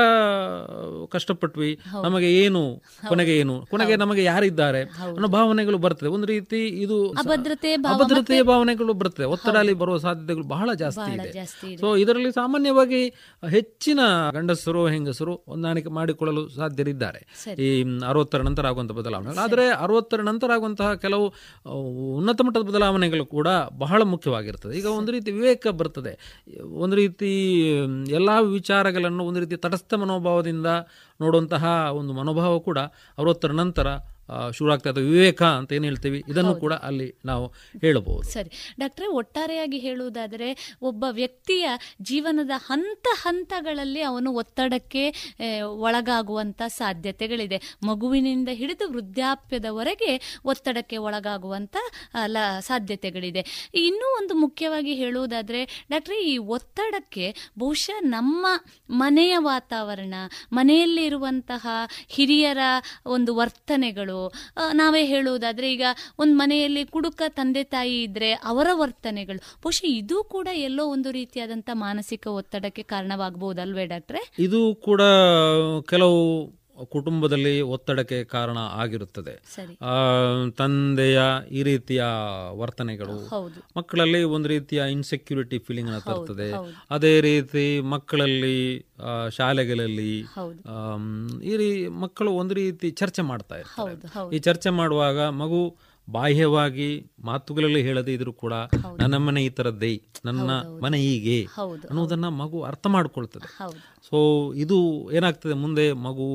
ಕಷ್ಟಪಟ್ವಿ. 1.16 1.72
ನಮಗೆ 2.04 2.30
ಏನು 2.44 2.64
ಕೊನೆಗೆ 3.08 3.36
ಏನು 3.38 3.56
ಕೊನೆಗೆ 3.72 3.96
ನಮಗೆ 3.96 4.24
ಯಾರಿದ್ದಾರೆ 4.24 4.82
ಅನ್ನೋ 4.82 5.28
ಭಾವನೆಗಳು 5.28 5.78
ಬರ್ತದೆ. 5.78 6.10
ಒಂದು 6.10 6.28
ರೀತಿ 6.28 6.62
ಇದು 6.86 6.98
ಅಭದ್ರತೆ 7.24 7.74
ಅಭದ್ರತೆಯ 7.74 8.42
ಭಾವನೆಗಳು 8.52 8.94
ಬರ್ತದೆ. 8.94 9.26
ಒತ್ತಡ 9.26 9.56
ಅಲ್ಲಿ 9.56 9.74
ಬರುವ 9.74 9.98
ಸಾಧ್ಯತೆಗಳು 9.98 10.48
ಬಹಳ 10.56 10.70
ಜಾಸ್ತಿ 10.74 11.10
ಇದೆ. 11.18 11.32
ಸೊ 11.82 11.96
ಇದರಲ್ಲಿ 11.96 12.32
ಸಾಮಾನ್ಯವಾಗಿ 12.32 13.02
ಹೆಚ್ಚಿನ 13.50 14.00
ಗಂಡಸರು 14.34 14.88
ಹೆಂಗಸರು 14.88 15.36
ಹೊಂದಾಣಿಕೆ 15.36 15.90
ಮಾಡಿಕೊಳ್ಳಲು 15.90 16.44
ಸಾಧ್ಯರಿದ್ದಾರೆ. 16.50 17.22
ಈ 17.66 17.70
ಅರವತ್ತರ 18.08 18.42
ನಂತರ 18.42 18.68
ಆಗುವಂತಹ 18.68 18.96
ಬದಲಾವಣೆ 18.96 19.40
ಆದರೆ 19.46 19.66
ಅರವತ್ತರ 19.86 20.22
ನಂತರ 20.22 20.52
ಆಗುವಂತಹ 20.52 20.94
ಕೆಲವು 21.02 21.26
ಉನ್ನತ 22.16 22.42
ಮಟ್ಟದ 22.42 22.62
ಬದಲಾವಣೆಗಳು 22.62 23.26
ಕೂಡ 23.26 23.48
ಬಹಳ 23.78 24.02
ಮುಖ್ಯವಾಗಿರ್ತದೆ. 24.04 24.74
ಈಗ 24.78 24.86
ಒಂದು 24.86 25.12
ರೀತಿ 25.12 25.32
ವಿವೇಕ 25.32 25.68
ಬರ್ತದೆ. 25.68 26.14
ಒಂದು 26.78 26.96
ರೀತಿ, 26.96 27.32
ಎಲ್ಲ 28.12 28.30
ವಿಚಾರಗಳನ್ನು 28.40 29.24
ಒಂದು 29.24 29.40
ರೀತಿ 29.40 29.58
ತಟಸ್ಥ 29.58 29.94
ಮನೋಭಾವದಿಂದ 29.94 30.70
ನೋಡುವಂತಹ 31.22 31.66
ಒಂದು 31.94 32.14
ಮನೋಭಾವ 32.14 32.60
ಕೂಡ 32.60 32.80
ಅರವತ್ತರ 33.18 33.52
ನಂತರ 33.52 33.88
ಶುರು 34.54 34.72
ಆಗ್ತಾ 34.74 34.90
ವಿವೇಕ 34.90 35.44
ಅಂತ 35.44 35.74
ಏನು 35.74 35.84
ಹೇಳ್ತೀವಿ? 35.84 36.24
ಇದನ್ನು 36.28 36.56
ಕೂಡ 36.56 36.74
ಅಲ್ಲಿ 36.74 37.14
ನಾವು 37.26 37.46
ಹೇಳಬಹುದು. 37.82 38.30
ಸರಿ. 38.30 38.74
ಡಾಕ್ಟ್ರೆ 38.80 39.08
ಒಟ್ಟಾರೆಯಾಗಿ 39.08 39.80
ಹೇಳುವುದಾದರೆ 39.80 40.76
ಒಬ್ಬ 40.82 41.06
ವ್ಯಕ್ತಿಯ 41.12 41.70
ಜೀವನದ 42.02 42.50
ಹಂತ 42.56 43.08
ಹಂತಗಳಲ್ಲಿ 43.22 44.02
ಅವನು 44.02 44.32
ಒತ್ತಡಕ್ಕೆ 44.32 45.36
ಒಳಗಾಗುವಂಥ 45.62 46.02
ಒಳಗಾಗುವಂತ 46.02 46.62
ಸಾಧ್ಯತೆಗಳಿದೆ. 46.68 47.78
ಮಗುವಿನಿಂದ 47.88 48.50
ಹಿಡಿದು 48.52 48.92
ವೃದ್ಧಾಪ್ಯದವರೆಗೆ 48.92 50.40
ಒತ್ತಡಕ್ಕೆ 50.46 50.98
ಒಳಗಾಗುವಂಥ 50.98 51.76
ಸಾಧ್ಯತೆಗಳಿದೆ. 52.60 53.70
ಇನ್ನೂ 53.74 54.08
ಒಂದು 54.22 54.34
ಮುಖ್ಯವಾಗಿ 54.36 54.94
ಹೇಳುವುದಾದರೆ 54.94 55.86
ಡಾಕ್ಟ್ರೆ 55.92 56.24
ಈ 56.24 56.38
ಒತ್ತಡಕ್ಕೆ 56.38 57.52
ಬಹುಶಃ 57.60 58.00
ನಮ್ಮ 58.00 58.48
ಮನೆಯ 58.90 59.36
ವಾತಾವರಣ 59.38 60.14
ಮನೆಯಲ್ಲಿರುವಂತಹ 60.54 61.68
ಹಿರಿಯರ 62.08 62.58
ಒಂದು 63.06 63.36
ವರ್ತನೆಗಳು 63.36 64.21
ನಾವೇ 64.74 65.06
ಹೇಳುವುದಾದ್ರೆ 65.06 65.74
ಈಗ 65.74 65.86
ಒಂದು 66.20 66.34
ಮನೆಯಲ್ಲಿ 66.34 66.86
ಕುಡುಕ 66.86 67.22
ತಂದೆ 67.28 67.64
ತಾಯಿ 67.64 68.04
ಇದ್ರೆ 68.04 68.32
ಅವರ 68.32 68.68
ವರ್ತನೆಗಳು. 68.74 69.38
ಬಹುಶಃ 69.64 69.88
ಇದು 69.88 70.24
ಕೂಡ 70.24 70.48
ಎಲ್ಲೋ 70.54 70.86
ಒಂದು 70.88 71.12
ರೀತಿಯಾದಂತ 71.12 71.70
ಮಾನಸಿಕ 71.74 72.28
ಒತ್ತಡಕ್ಕೆ 72.28 72.84
ಕಾರಣವಾಗಬಹುದಲ್ವೇ 72.84 73.86
ಡಾಕ್ಟ್ರೆ? 73.86 74.22
ಇದು 74.40 74.76
ಕೂಡ 74.76 75.02
ಕೆಲವು 75.90 76.22
ಕುಟುಂಬದಲ್ಲಿ 76.90 77.62
ಒತ್ತಡಕ್ಕೆ 77.70 78.24
ಕಾರಣ 78.24 78.58
ಆಗಿರುತ್ತದೆ. 78.76 79.34
ಆ, 79.86 79.96
ತಂದೆಯ 80.58 81.20
ಈ 81.52 81.64
ರೀತಿಯ 81.64 82.04
ವರ್ತನೆಗಳು 82.54 83.16
ಮಕ್ಕಳಲ್ಲಿ 83.78 84.24
ಒಂದು 84.30 84.48
ರೀತಿಯ 84.48 84.82
ಇನ್ಸೆಕ್ಯೂರಿಟಿ 84.92 85.60
ಫೀಲಿಂಗ್ 85.60 85.90
ಅನ್ನು 85.90 86.02
ತರ್ತದೆ. 86.02 86.50
ಅದೇ 86.92 87.22
ರೀತಿ 87.22 87.66
ಮಕ್ಕಳಲ್ಲಿ 87.90 88.58
ಶಾಲೆಗಳಲ್ಲಿ 89.30 90.12
ಈ 91.44 91.58
ರೀ 91.58 91.70
ಮಕ್ಕಳು 91.98 92.32
ಒಂದು 92.34 92.54
ರೀತಿ 92.54 92.92
ಚರ್ಚೆ 92.92 93.22
ಮಾಡ್ತಾ 93.22 93.56
ಇರ್ತಾರೆ. 93.56 93.96
ಈ 94.36 94.40
ಚರ್ಚೆ 94.40 94.70
ಮಾಡುವಾಗ 94.70 95.20
ಮಗು 95.38 95.62
ಬಾಹ್ಯವಾಗಿ 96.10 97.12
ಮಾತುಗಳಲ್ಲಿ 97.24 97.82
ಹೇಳದೇ 97.82 98.14
ಇದ್ರು 98.14 98.34
ಕೂಡ 98.34 98.54
ನನ್ನ 99.00 99.18
ಮನೆ 99.18 99.46
ಈ 99.46 99.50
ತರದ್ದೇ 99.50 100.02
ನನ್ನ 100.26 100.52
ಮನೆ 100.82 100.98
ಹೀಗೆ 100.98 101.44
ಅನ್ನೋದನ್ನ 101.90 102.28
ಮಗು 102.28 102.62
ಅರ್ಥ 102.62 102.88
ಮಾಡ್ಕೊಳ್ತದೆ. 102.88 103.48
ಸೊ 104.10 104.54
ಇದು 104.54 105.10
ಏನಾಗ್ತದೆ 105.12 105.54
ಮುಂದೆ 105.54 105.92
ಮಗು 105.92 106.28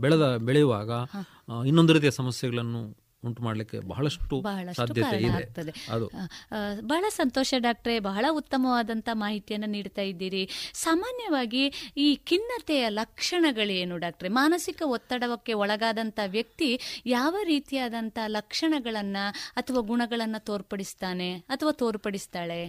ಬೆಳೆದ 0.00 0.36
ಬೆಳೆಯುವಾಗ 0.36 0.90
ಇನ್ನೊಂದು 1.66 1.92
ರೀತಿಯ 1.92 2.10
ಸಮಸ್ಯೆಗಳನ್ನು 2.10 2.97
ಉಂಟು 3.26 3.40
ಮಾಡಲಿಕ್ಕೆ 3.42 3.78
ಬಹಳಷ್ಟು 3.90 4.36
ಸಾಧ್ಯತೆ 4.78 5.16
ಇದೆ. 5.28 5.72
ಬಹಳ 6.80 7.04
ಸಂತೋಷ 7.10 7.54
ಡಾಕ್ಟ್ರೆ 7.58 7.94
ಬಹಳ 8.00 8.24
ಉತ್ತಮವಾದಂತಹ 8.30 9.14
ಮಾಹಿತಿಯನ್ನು 9.14 9.66
ನೀಡ್ತಾ 9.66 10.02
ಇದ್ದೀರಿ. 10.02 10.42
ಸಾಮಾನ್ಯವಾಗಿ 10.74 11.64
ಈ 11.96 12.08
ಖಿನ್ನತೆಯ 12.28 12.84
ಲಕ್ಷಣಗಳೇನು 12.88 13.96
ಡಾಕ್ಟ್ರೆ? 13.98 14.28
ಮಾನಸಿಕ 14.28 14.82
ಒತ್ತಡಕ್ಕೆ 14.86 15.52
ಒಳಗಾದಂತ 15.62 16.18
ವ್ಯಕ್ತಿ 16.26 16.70
ಯಾವ 17.06 17.34
ರೀತಿಯಾದಂತ 17.44 18.18
ಲಕ್ಷಣಗಳನ್ನ 18.26 19.16
ಅಥವಾ 19.52 19.82
ಗುಣಗಳನ್ನ 19.82 20.36
ತೋರ್ಪಡಿಸ್ತಾನೆ 20.38 21.30
ಅಥವಾ 21.34 21.72
ತೋರ್ಪಡಿಸ್ತಾಳೆ? 21.72 22.60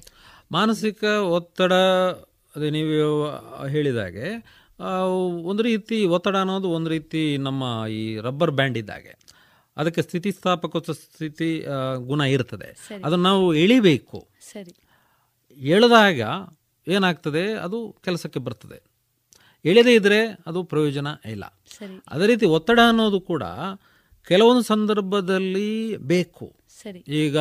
ಮಾನಸಿಕ 0.52 1.04
ಒತ್ತಡ 1.38 1.74
ಅದೇ 2.56 2.70
ನೀವು 2.70 3.00
ಹೇಳಿದಾಗೆ 3.68 4.28
ಒಂದು 5.44 5.64
ರೀತಿ 5.64 5.98
ಒತ್ತಡ 6.06 6.36
ಅನ್ನೋದು 6.36 6.70
ಒಂದು 6.70 6.90
ರೀತಿ 6.90 7.22
ನಮ್ಮ 7.38 7.64
ಈ 7.92 8.04
ರಬ್ಬರ್ 8.18 8.52
ಬ್ಯಾಂಡ್ 8.52 8.78
ಇದ್ದಾಗೆ. 8.78 9.12
ಅದಕ್ಕೆ 9.80 10.02
ಸ್ಥಿತಿಸ್ಥಾಪಕ 10.02 10.92
ಸ್ಥಿತಿ 10.92 11.66
ಗುಣ 11.98 12.22
ಇರ್ತದೆ. 12.22 12.88
ಅದನ್ನು 13.06 13.24
ನಾವು 13.24 13.54
ಎಳಿಬೇಕು. 13.54 14.28
ಸರಿ. 14.42 14.76
ಎಳೆದಾಗ 15.58 16.22
ಏನಾಗ್ತದೆ? 16.88 17.54
ಅದು 17.54 17.96
ಕೆಲಸಕ್ಕೆ 18.04 18.40
ಬರ್ತದೆ. 18.40 18.84
ಎಳೆದೇ 19.66 19.96
ಇದ್ರೆ 19.96 20.38
ಅದು 20.48 20.64
ಪ್ರಯೋಜನ 20.64 21.08
ಇಲ್ಲ. 21.26 21.46
ಅದೇ 22.08 22.28
ರೀತಿ 22.28 22.46
ಒತ್ತಡ 22.46 22.80
ಅನ್ನೋದು 22.88 23.22
ಕೂಡ 23.22 23.44
ಕೆಲವೊಂದು 24.28 24.62
ಸಂದರ್ಭದಲ್ಲಿ 24.62 25.98
ಬೇಕು. 25.98 26.56
ಸರಿ. 26.82 27.00
ಈಗ 27.00 27.38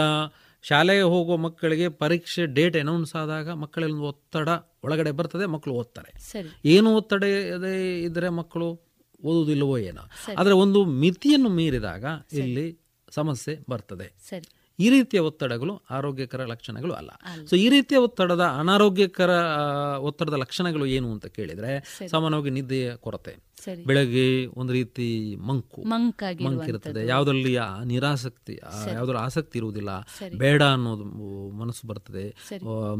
ಶಾಲೆಗೆ 0.62 1.02
ಹೋಗುವ 1.02 1.36
ಮಕ್ಕಳಿಗೆ 1.36 1.88
ಪರೀಕ್ಷೆ 1.88 2.46
ಡೇಟ್ 2.46 2.76
ಅನೌನ್ಸ್ 2.76 3.14
ಆದಾಗ 3.14 3.50
ಮಕ್ಕಳಲ್ಲಿ 3.50 3.96
ಒತ್ತಡ 3.96 4.48
ಒಳಗಡೆ 4.84 5.10
ಬರ್ತದೆ 5.10 5.46
ಮಕ್ಕಳು 5.46 5.74
ಓದ್ತಾರೆ. 5.74 6.28
ಏನು 6.64 6.96
ಒತ್ತಡ 6.96 7.22
ಇದೆ 7.22 8.02
ಇದ್ರೆ 8.02 8.28
ಮಕ್ಕಳು? 8.28 8.87
ಓದುವುದಿಲ್ಲವೋ 9.24 9.78
ಏನೋ. 9.78 10.00
ಆದರೆ 10.38 10.54
ಒಂದು 10.54 10.84
ಮಿತಿಯನ್ನು 10.84 11.48
ಮೀರಿದಾಗ 11.48 12.04
ಇಲ್ಲಿ 12.32 12.80
ಸಮಸ್ಯೆ 13.10 13.58
ಬರ್ತದೆ. 13.70 14.14
ಈ 14.78 14.88
ರೀತಿಯ 14.88 15.20
ಒತ್ತಡಗಳು 15.20 15.74
ಆರೋಗ್ಯಕರ 15.90 16.42
ಲಕ್ಷಣಗಳು 16.46 16.92
ಅಲ್ಲ. 16.92 17.10
ಸೊ 17.50 17.54
ಈ 17.56 17.68
ರೀತಿಯ 17.68 17.98
ಒತ್ತಡದ 17.98 18.44
ಅನಾರೋಗ್ಯಕರ 18.60 19.32
ಒತ್ತಡದ 20.08 20.36
ಲಕ್ಷಣಗಳು 20.44 20.86
ಏನು 20.96 21.10
ಅಂತ 21.12 21.26
ಕೇಳಿದ್ರೆ 21.38 21.72
ಸಾಮಾನ್ಯವಾಗಿ 22.14 22.50
ನಿದ್ದೆಯ 22.50 22.88
ಕೊರತೆ 23.06 23.34
ಬೆಳಗ್ಗೆ 23.86 24.24
ಒಂದು 24.60 24.72
ರೀತಿ 24.72 25.06
ಮಂಕು 25.48 25.80
ಮಂಕಿರುತ್ತದೆ 26.46 27.00
ಯಾವುದರಲ್ಲಿ 27.06 27.52
ನಿರಾಸಕ್ತಿ 27.84 28.54
ಆ 28.68 28.74
ಯಾವುದರ 28.92 29.16
ಆಸಕ್ತಿ 29.26 29.56
ಇರುವುದಿಲ್ಲ 29.58 29.90
ಬೇಡ 30.42 30.62
ಅನ್ನೋದು 30.74 31.04
ಮನಸ್ಸು 31.60 31.84
ಬರ್ತದೆ. 31.90 32.24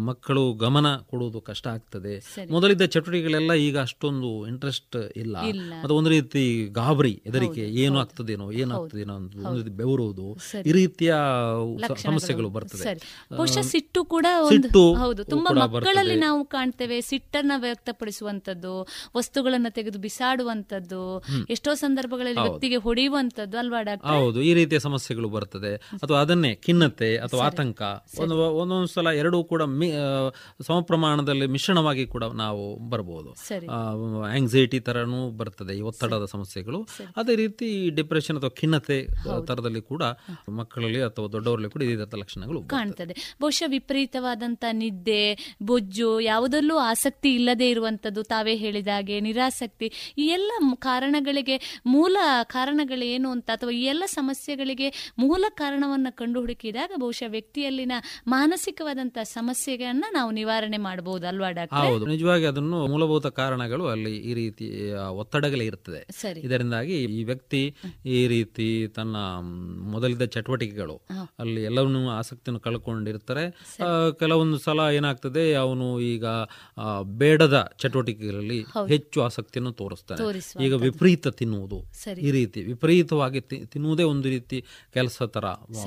ಮಕ್ಕಳು 0.09 0.43
ಗಮನ 0.65 0.87
ಕೊಡುವುದು 1.11 1.41
ಕಷ್ಟ 1.41 1.67
ಆಗ್ತದೆ. 1.75 2.15
ಮೊದಲಿದ್ದ 2.51 2.87
ಚಟುವಟಿಕೆಗಳೆಲ್ಲ 2.95 3.53
ಈಗ 3.67 3.79
ಅಷ್ಟೊಂದು 3.79 4.31
ಇಂಟ್ರೆಸ್ಟ್ 4.47 4.99
ಇಲ್ಲ. 5.23 5.37
ಮತ್ತೆ 5.83 5.95
ಒಂದು 5.95 6.11
ರೀತಿ 6.17 6.43
ಗಾಬರಿ 6.81 7.15
ಹೆದರಿಕೆ 7.27 7.65
ಏನು 7.85 7.99
ಆಗ್ತದೇನೋ 8.05 8.49
ಏನಾಗ್ತದೇನೋ 8.65 9.17
ಅಂತ 9.21 9.33
ಒಂದು 9.45 9.59
ರೀತಿ 9.63 9.75
ಬೆವರುವುದು. 9.83 10.27
ಈ 10.69 10.75
ರೀತಿಯ 10.81 11.13
ಲಕ್ಷಣಗಳು. 11.85 12.05
ಸಮಸ್ಯೆಗಳು 12.09 12.49
ಬರ್ತದೆ. 12.57 12.95
ಬಹುಶಃ 13.39 13.65
ಸಿಟ್ಟು 13.73 14.01
ಕೂಡ 14.15 14.27
ಒಂದು 14.49 14.83
ಹೌದು 15.03 15.23
ತುಂಬಾ 15.33 15.51
ಮಕ್ಕಳಲ್ಲಿ 15.65 16.17
ನಾವು 16.27 16.41
ಕಾಣ್ತೇವೆ. 16.55 16.99
ಸಿಟ್ಟನ್ನ 17.11 17.53
ವ್ಯಕ್ತಪಡಿಸುವಂತದ್ದು 17.67 18.75
ವಸ್ತುಗಳನ್ನ 19.19 19.71
ತೆಗೆದು 19.79 20.01
ಬಿಸಾಡುವಂತದ್ದು 20.07 21.03
ಎಷ್ಟೋ 21.57 21.73
ಸಂದರ್ಭಗಳಲ್ಲಿ 21.85 22.43
ವ್ಯಕ್ತಿಗೆ 22.47 22.81
ಹೊಡೆಯುವಂತದ್ದು 22.87 23.59
ಅಲ್ವಾ 23.63 23.81
ಡಾಕ್ಟರ್? 23.91 24.11
ಹೌದು 24.15 24.41
ಈ 24.49 24.53
ರೀತಿಯ 24.61 24.81
ಸಮಸ್ಯೆಗಳು 24.89 25.31
ಬರ್ತದೆ. 25.37 25.73
ಅಥವಾ 26.05 26.19
ಅದನ್ನೇ 26.25 26.53
ಖಿನ್ನತೆ 26.67 27.11
ಅಥವಾ 27.27 27.45
ಆತಂಕ. 27.51 27.83
ಒಂದು 28.23 28.37
ಒಂದೊಂದು 28.63 28.91
ಸಲ 28.95 29.09
ಎರಡೂ 29.23 29.39
ಕೂಡ 29.53 29.63
ಸಮ 30.67 30.79
ಪ್ರಮಾಣದಲ್ಲಿ 30.91 31.47
ಮಿಶ್ರಣವಾಗಿ 31.57 32.05
ಕೂಡ 32.15 32.25
ನಾವು 32.43 32.63
ಬರಬಹುದು 32.91 33.31
ಆಂಗ್ಸೈಟಿ 34.37 34.79
ತರನೂ 34.89 35.21
ಬರ್ತದೆ 35.41 35.73
ಈ 35.79 35.83
ಒತ್ತಡದ 35.91 36.25
ಸಮಸ್ಯೆಗಳು. 36.35 36.81
ಅದೇ 37.21 37.35
ರೀತಿ 37.43 37.69
ಡಿಪ್ರೆಷನ್ 37.99 38.37
ಅಥವಾ 38.41 38.53
ಖಿನ್ನತೆ 38.61 38.99
ತರದಲ್ಲಿ 39.49 39.83
ಕೂಡ 39.91 40.03
ಮಕ್ಕಳಲ್ಲಿ 40.59 41.01
ಅಥವಾ 41.09 41.27
ಕೂಡ 41.67 41.83
ಇದೇ 41.83 42.19
ಲಕ್ಷಣಗಳು. 42.19 42.63
ಕಾಣ್ತದೆ. 42.63 43.37
ಬಹುಶಃ 43.41 43.65
ವಿಪರೀತವಾದಂತ 43.67 44.65
ನಿದ್ದೆ 44.73 45.55
ಬೊಜ್ಜು 45.63 46.21
ಯಾವುದಲ್ಲೂ 46.21 46.77
ಆಸಕ್ತಿ 46.77 47.35
ಇಲ್ಲದೆ 47.35 47.71
ಇರುವಂತದ್ದು 47.71 48.23
ತಾವೇ 48.23 48.57
ಹೇಳಿದ 48.57 48.89
ಹಾಗೆ 48.89 49.21
ನಿರಾಸಕ್ತಿ 49.21 49.93
ಈ 50.19 50.27
ಎಲ್ಲ 50.27 50.53
ಕಾರಣಗಳಿಗೆ 50.75 51.83
ಮೂಲ 51.87 52.17
ಕಾರಣಗಳೇನು 52.43 53.31
ಅಂತ 53.31 53.51
ಅಥವಾ 53.51 53.71
ಈ 53.71 53.85
ಎಲ್ಲ 53.85 54.03
ಸಮಸ್ಯೆಗಳಿಗೆ 54.07 55.15
ಮೂಲ 55.19 55.45
ಕಾರಣವನ್ನ 55.49 56.07
ಕಂಡು 56.11 56.41
ಹುಡುಕಿದಾಗ 56.41 56.91
ಬಹುಶಃ 56.97 57.29
ವ್ಯಕ್ತಿಯಲ್ಲಿನ 57.29 57.93
ಮಾನಸಿಕವಾದಂತ 58.27 59.19
ಸಮಸ್ಯೆಗಳನ್ನ 59.23 60.05
ನಾವು 60.13 60.31
ನಿವಾರಣೆ 60.31 60.77
ಮಾಡಬಹುದು 60.77 61.27
ಅಲ್ವಾ 61.27 61.51
ಡಾಕ್ಟರ್? 61.51 61.79
ಹೌದು. 61.79 62.07
ನಿಜವಾಗಿ 62.07 62.45
ಅದನ್ನು 62.45 62.87
ಮೂಲಭೂತ 62.87 63.27
ಕಾರಣಗಳು 63.27 63.87
ಅಲ್ಲಿ 63.87 64.17
ಈ 64.17 64.35
ರೀತಿ 64.35 64.93
ಒತ್ತಡಗಳೇ 65.09 65.65
ಇರ್ತದೆ. 65.65 66.07
ಇದರಿಂದಾಗಿ 66.41 67.05
ಈ 67.05 67.25
ವ್ಯಕ್ತಿ 67.25 67.77
ಈ 68.07 68.27
ರೀತಿ 68.27 68.89
ತನ್ನ 68.89 69.17
ಮೊದಲಿದ್ದ 69.91 70.23
ಚಟುವಟಿಕೆಗಳು 70.23 71.01
ಅಲ್ಲಿ 71.49 71.63
ಎಲ್ಲವನ್ನೂ 71.69 72.03
ಆಸಕ್ತಿಯನ್ನು 72.19 72.61
ಕಳ್ಕೊಂಡಿರ್ತಾರೆ. 72.61 73.45
ಕೆಲವೊಂದು 74.21 74.59
ಸಲ 74.59 74.81
ಏನಾಗ್ತದೆ 74.99 75.43
ಅವನು 75.65 75.87
ಈಗ 76.11 76.25
ಬೇಡದ 77.21 77.57
ಚಟುವಟಿಕೆಗಳಲ್ಲಿ 77.83 78.59
ಹೆಚ್ಚು 78.93 79.19
ಆಸಕ್ತಿಯನ್ನು 79.27 79.73
ತೋರಿಸ್ತಾರೆ 79.81 80.25
ಈಗ 80.67 80.75
ವಿಪರೀತ 80.87 81.29
ತಿನ್ನುವುದು 81.41 81.79
ಈ 82.27 82.31
ರೀತಿ 82.31 82.61
ವಿಪರೀತವಾಗಿ 82.63 83.41
ತಿನ್ನುವುದೇ 83.73 84.05
ಒಂದು 84.13 84.29
ರೀತಿ 84.29 84.59
ಕೆಲಸ 84.95 85.17
ತರ 85.35 85.47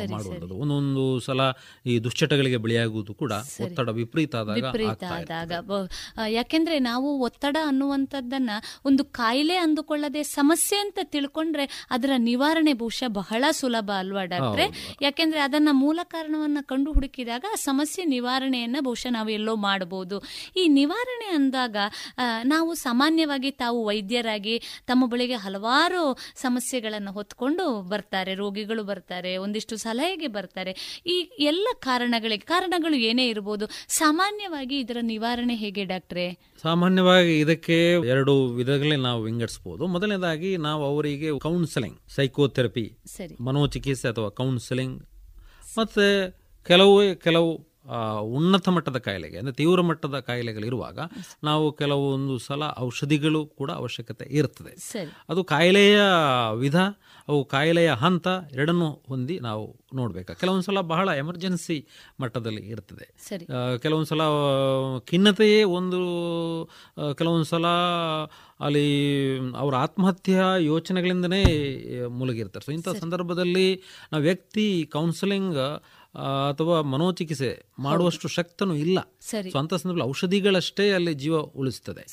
ಮಾಡುವಂಥದ್ದು. 0.10 0.56
ಒಂದೊಂದು 0.63 1.04
ಸಲ 1.19 1.41
ಈ 1.86 1.95
ದುಶ್ಚಟಗಳಿಗೆ 2.04 2.58
ಬೆಳೆಯಾಗುವುದು 2.58 3.13
ಕೂಡ 3.13 3.34
ಒತ್ತಡ 3.65 3.89
ವಿಪರೀತ 4.00 4.36
ಆದಾಗ 4.41 5.71
ಯಾಕೆಂದ್ರೆ 6.32 6.78
ನಾವು 6.89 7.08
ಒತ್ತಡ 7.21 7.58
ಅನ್ನುವಂಥದ್ದನ್ನ 7.65 8.52
ಒಂದು 8.86 9.06
ಕಾಯಿಲೆ 9.19 9.58
ಅಂದುಕೊಳ್ಳದೆ 9.58 10.24
ಸಮಸ್ಯೆ 10.32 10.78
ಅಂತ 10.78 11.00
ತಿಳ್ಕೊಂಡ್ರೆ 11.13 11.65
ಅದರ 11.91 12.12
ನಿವಾರಣೆ 12.30 12.74
ಬಹುಶಃ 12.74 13.10
ಬಹಳ 13.19 13.43
ಸುಲಭ 13.52 13.89
ಅಲ್ವಾ 13.97 14.24
ಡಾಕ್ಟ್ರೆ? 14.26 14.65
ಯಾಕೆಂದ್ರೆ 15.02 15.40
ಅದನ್ನ 15.43 15.69
ಮೂಲ 15.71 15.99
ಕಾರಣವನ್ನು 16.04 16.62
ಕಂಡು 16.67 16.89
ಹುಡುಕಿದಾಗ 16.91 17.45
ಆ 17.51 17.56
ಸಮಸ್ಯೆ 17.56 18.06
ನಿವಾರಣೆಯನ್ನ 18.06 18.77
ಬಹುಶಃ 18.80 19.12
ನಾವು 19.12 19.30
ಎಲ್ಲೋ 19.30 19.56
ಮಾಡಬಹುದು. 19.56 20.17
ಈ 20.58 20.63
ನಿವಾರಣೆ 20.80 21.27
ಅಂದಾಗ 21.36 21.77
ನಾವು 22.43 22.71
ಸಾಮಾನ್ಯವಾಗಿ 22.75 23.51
ತಾವು 23.51 23.80
ವೈದ್ಯರಾಗಿ 23.86 24.56
ತಮ್ಮ 24.88 25.06
ಬಳಿಗೆ 25.06 25.38
ಹಲವಾರು 25.45 26.04
ಸಮಸ್ಯೆಗಳನ್ನು 26.36 27.12
ಹೊತ್ಕೊಂಡು 27.12 27.65
ಬರ್ತಾರೆ 27.82 28.34
ರೋಗಿಗಳು 28.36 28.84
ಬರ್ತಾರೆ 28.84 29.32
ಒಂದಿಷ್ಟು 29.38 29.77
ಸಲಹೆಗೆ 29.77 30.27
ಬರ್ತಾರೆ. 30.27 30.73
ಈ 31.06 31.17
ಎಲ್ಲ 31.39 31.67
ಕಾರಣಗಳಿಗೆ 31.80 32.45
ಕಾರಣಗಳು 32.45 32.95
ಏನೇ 33.10 33.27
ಇರಬಹುದು 33.27 33.67
ಸಾಮಾನ್ಯವಾಗಿ 33.88 34.80
ಇದರ 34.80 34.97
ನಿವಾರಣೆ 35.01 35.56
ಹೇಗೆ 35.56 35.84
ಡಾಕ್ಟ್ರೆ? 35.86 36.25
ಸಾಮಾನ್ಯವಾಗಿ 36.62 37.34
ಇದಕ್ಕೆ 37.39 37.77
ಎರಡು 38.15 38.34
ವಿಧಗಳಲ್ಲಿ 38.47 38.95
ನಾವು 38.95 39.21
ವಿಂಗಡಿಸಬಹುದು 39.23 39.88
ಮೊದಲನೇದಾಗಿ 39.88 40.51
ನಾವು 40.58 40.84
ಅವರಿಗೆ 40.84 41.30
ಕೌನ್ಸೆಲಿಂಗ್ 41.39 41.97
ಸೈಕೋಥೆರಪಿ 42.15 42.86
ಸರಿ. 43.17 43.36
ಮನೋಚಿಕಿತ್ಸೆ 43.43 44.08
ಅಥವಾ 44.08 44.30
ಕೌನ್ಸೆಲಿಂಗ್ 44.30 44.97
ಮತ್ತೆ 45.77 46.07
ಕೆಲವು 46.65 47.15
ಕೆಲವು 47.15 47.51
ಉನ್ನತ 48.38 48.70
ಮಟ್ಟದ 48.76 48.98
ಕಾಯಿಲೆಗೆ 49.08 49.38
ಅಂದರೆ 49.41 49.56
ತೀವ್ರ 49.60 49.82
ಮಟ್ಟದ 49.82 50.17
ಕಾಯಿಲೆಗಳಿರುವಾಗ 50.30 51.00
ನಾವು 51.44 51.65
ಕೆಲವೊಂದು 51.72 52.36
ಸಲ 52.48 52.63
ಔಷಧಿಗಳು 52.88 53.41
ಕೂಡ 53.60 53.70
ಅವಶ್ಯಕತೆ 53.82 54.26
ಇರ್ತದೆ. 54.39 54.74
ಅದು 55.30 55.44
ಕಾಯಿಲೆಯ 55.54 56.02
ವಿಧ 56.63 56.78
ಅವು 57.30 57.39
ಕಾಯಿಲೆಯ 57.46 57.89
ಹಂತ 58.04 58.28
ಎರಡನ್ನೂ 58.54 58.89
ಹೊಂದಿ 59.10 59.36
ನಾವು 59.39 59.63
ನೋಡಬೇಕು. 59.96 60.34
ಕೆಲವೊಂದು 60.39 60.65
ಸಲ 60.67 60.82
ಬಹಳ 60.94 61.08
ಎಮರ್ಜೆನ್ಸಿ 61.22 61.78
ಮಟ್ಟದಲ್ಲಿ 62.22 62.63
ಇರ್ತದೆ. 62.74 63.08
ಕೆಲವೊಂದು 63.84 64.10
ಸಲ 64.12 64.22
ಖಿನ್ನತೆಯೇ 65.10 65.62
ಒಂದು 65.80 66.00
ಕೆಲವೊಂದು 67.20 67.50
ಸಲ 67.54 67.65
ಅಲ್ಲಿ 68.67 68.88
ಅವರ 69.58 69.74
ಆತ್ಮಹತ್ಯೆಯ 69.76 70.41
ಯೋಚನೆಗಳಿಂದನೇ 70.72 71.44
ಮುಳುಗಿರ್ತಾರೆ. 72.20 72.65
ಸೊ 72.65 72.72
ಇಂಥ 72.72 72.89
ಸಂದರ್ಭದಲ್ಲಿ 73.04 73.67
ನಾವು 74.12 74.24
ವ್ಯಕ್ತಿ 74.24 74.67
ಕೌನ್ಸಿಲಿಂಗ್ 74.94 75.60
ಅಥವಾ 76.50 76.82
ಮನೋಚಿಕಿತ್ಸೆ 76.82 77.65
ಮಾಡುವಷ್ಟು 77.80 78.28
ಶಕ್ತನೂ 78.28 78.74
ಇಲ್ಲ. 78.74 79.00
ಸೊ 79.52 79.60
ಅಂತ 79.60 79.74
ಸಂದರ್ಭದಲ್ಲಿ 79.74 80.10
ಔಷಧಿಗಳಷ್ಟೇ 80.10 80.91
ಅಲ್ಲಿ 80.91 81.13
ಜೀವ 81.13 81.38
ಉಳಿಸ್ತದೆ. 81.38 82.04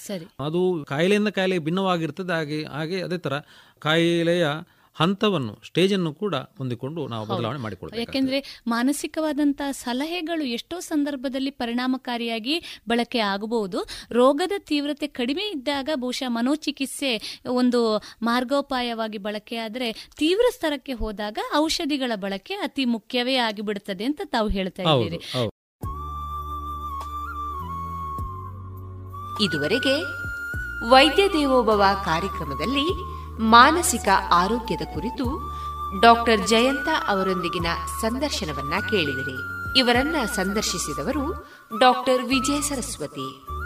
ಅದು 0.41 0.85
ಕಾಯಿಲೆಯಿಂದ 0.89 1.29
ಕಾಯಿಲೆ 1.29 1.59
ಭಿನ್ನವಾಗಿರ್ತದೆ 1.59 2.33
ಹಾಗೆ 2.33 2.65
ಹಾಗೆ 2.65 3.03
ಅದೇ 3.03 3.19
ತರ 3.19 3.39
ಕಾಯಿಲೆಯ 3.79 4.47
ಹಂತವನ್ನು 5.01 5.59
ಸ್ಟೇಜ್ 5.67 5.95
ಅನ್ನು 5.95 6.15
ಕೂಡ 6.15 6.35
ಹೊಂದಿಕೊಂಡು 6.35 7.09
ನಾವು 7.09 7.27
ಬದಲಾವಣೆ 7.27 7.59
ಮಾಡಿಕೊಳ್ಳಬೇಕು 7.59 8.01
ಯಾಕೆಂದ್ರೆ 8.01 8.63
ಮಾನಸಿಕವಾದಂತಹ 8.67 9.71
ಸಲಹೆಗಳು 9.71 10.45
ಎಷ್ಟೋ 10.45 10.81
ಸಂದರ್ಭದಲ್ಲಿ 10.81 11.51
ಪರಿಣಾಮಕಾರಿಯಾಗಿ 11.51 12.63
ಬಳಕೆ 12.89 13.19
ಆಗಬಹುದು. 13.19 13.87
ರೋಗದ 14.11 14.53
ತೀವ್ರತೆ 14.59 15.07
ಕಡಿಮೆ 15.07 15.43
ಇದ್ದಾಗ 15.51 15.89
ಬಹುಶಃ 15.95 16.29
ಮನೋಚಿಕಿತ್ಸೆ 16.29 17.43
ಒಂದು 17.51 18.03
ಮಾರ್ಗೋಪಾಯವಾಗಿ 18.23 19.19
ಬಳಕೆಯಾದ್ರೆ 19.19 19.69
ಆದರೆ 19.69 19.93
ತೀವ್ರ 19.93 20.45
ಸ್ತರಕ್ಕೆ 20.55 20.93
ಹೋದಾಗ 20.93 21.39
ಔಷಧಿಗಳ 21.57 22.13
ಬಳಕೆ 22.15 22.55
ಅತಿ 22.55 22.85
ಮುಖ್ಯವೇ 22.85 23.37
ಆಗಿಬಿಡುತ್ತದೆ 23.37 24.05
ಅಂತ 24.05 24.21
ತಾವು 24.25 24.49
ಹೇಳ್ತಾ 24.49 24.83
ಇದ್ದೀರಿ. 24.83 25.19
ಇದುವರೆಗೆ 29.45 29.95
ವೈದ್ಯ 30.89 31.29
ದೇವೋಭವ 31.29 31.85
ಕಾರ್ಯಕ್ರಮದಲ್ಲಿ 32.05 33.18
ಮಾನಸಿಕ 33.39 34.09
ಆರೋಗ್ಯದ 34.33 34.81
ಕುರಿತು 34.95 35.53
ಡಾಕ್ಟರ್ 36.01 36.49
ಜಯಂತ 36.49 36.89
ಅವರೊಂದಿಗಿನ 37.09 37.67
ಸಂದರ್ಶನವನ್ನ 38.01 38.75
ಕೇಳಿದಿರಿ. 38.91 39.37
ಇವರನ್ನ 39.79 40.17
ಸಂದರ್ಶಿಸಿದವರು 40.35 41.47
ಡಾಕ್ಟರ್ 41.79 42.23
ವಿಜಯ 42.23 42.61
ಸರಸ್ವತಿ. 42.61 43.58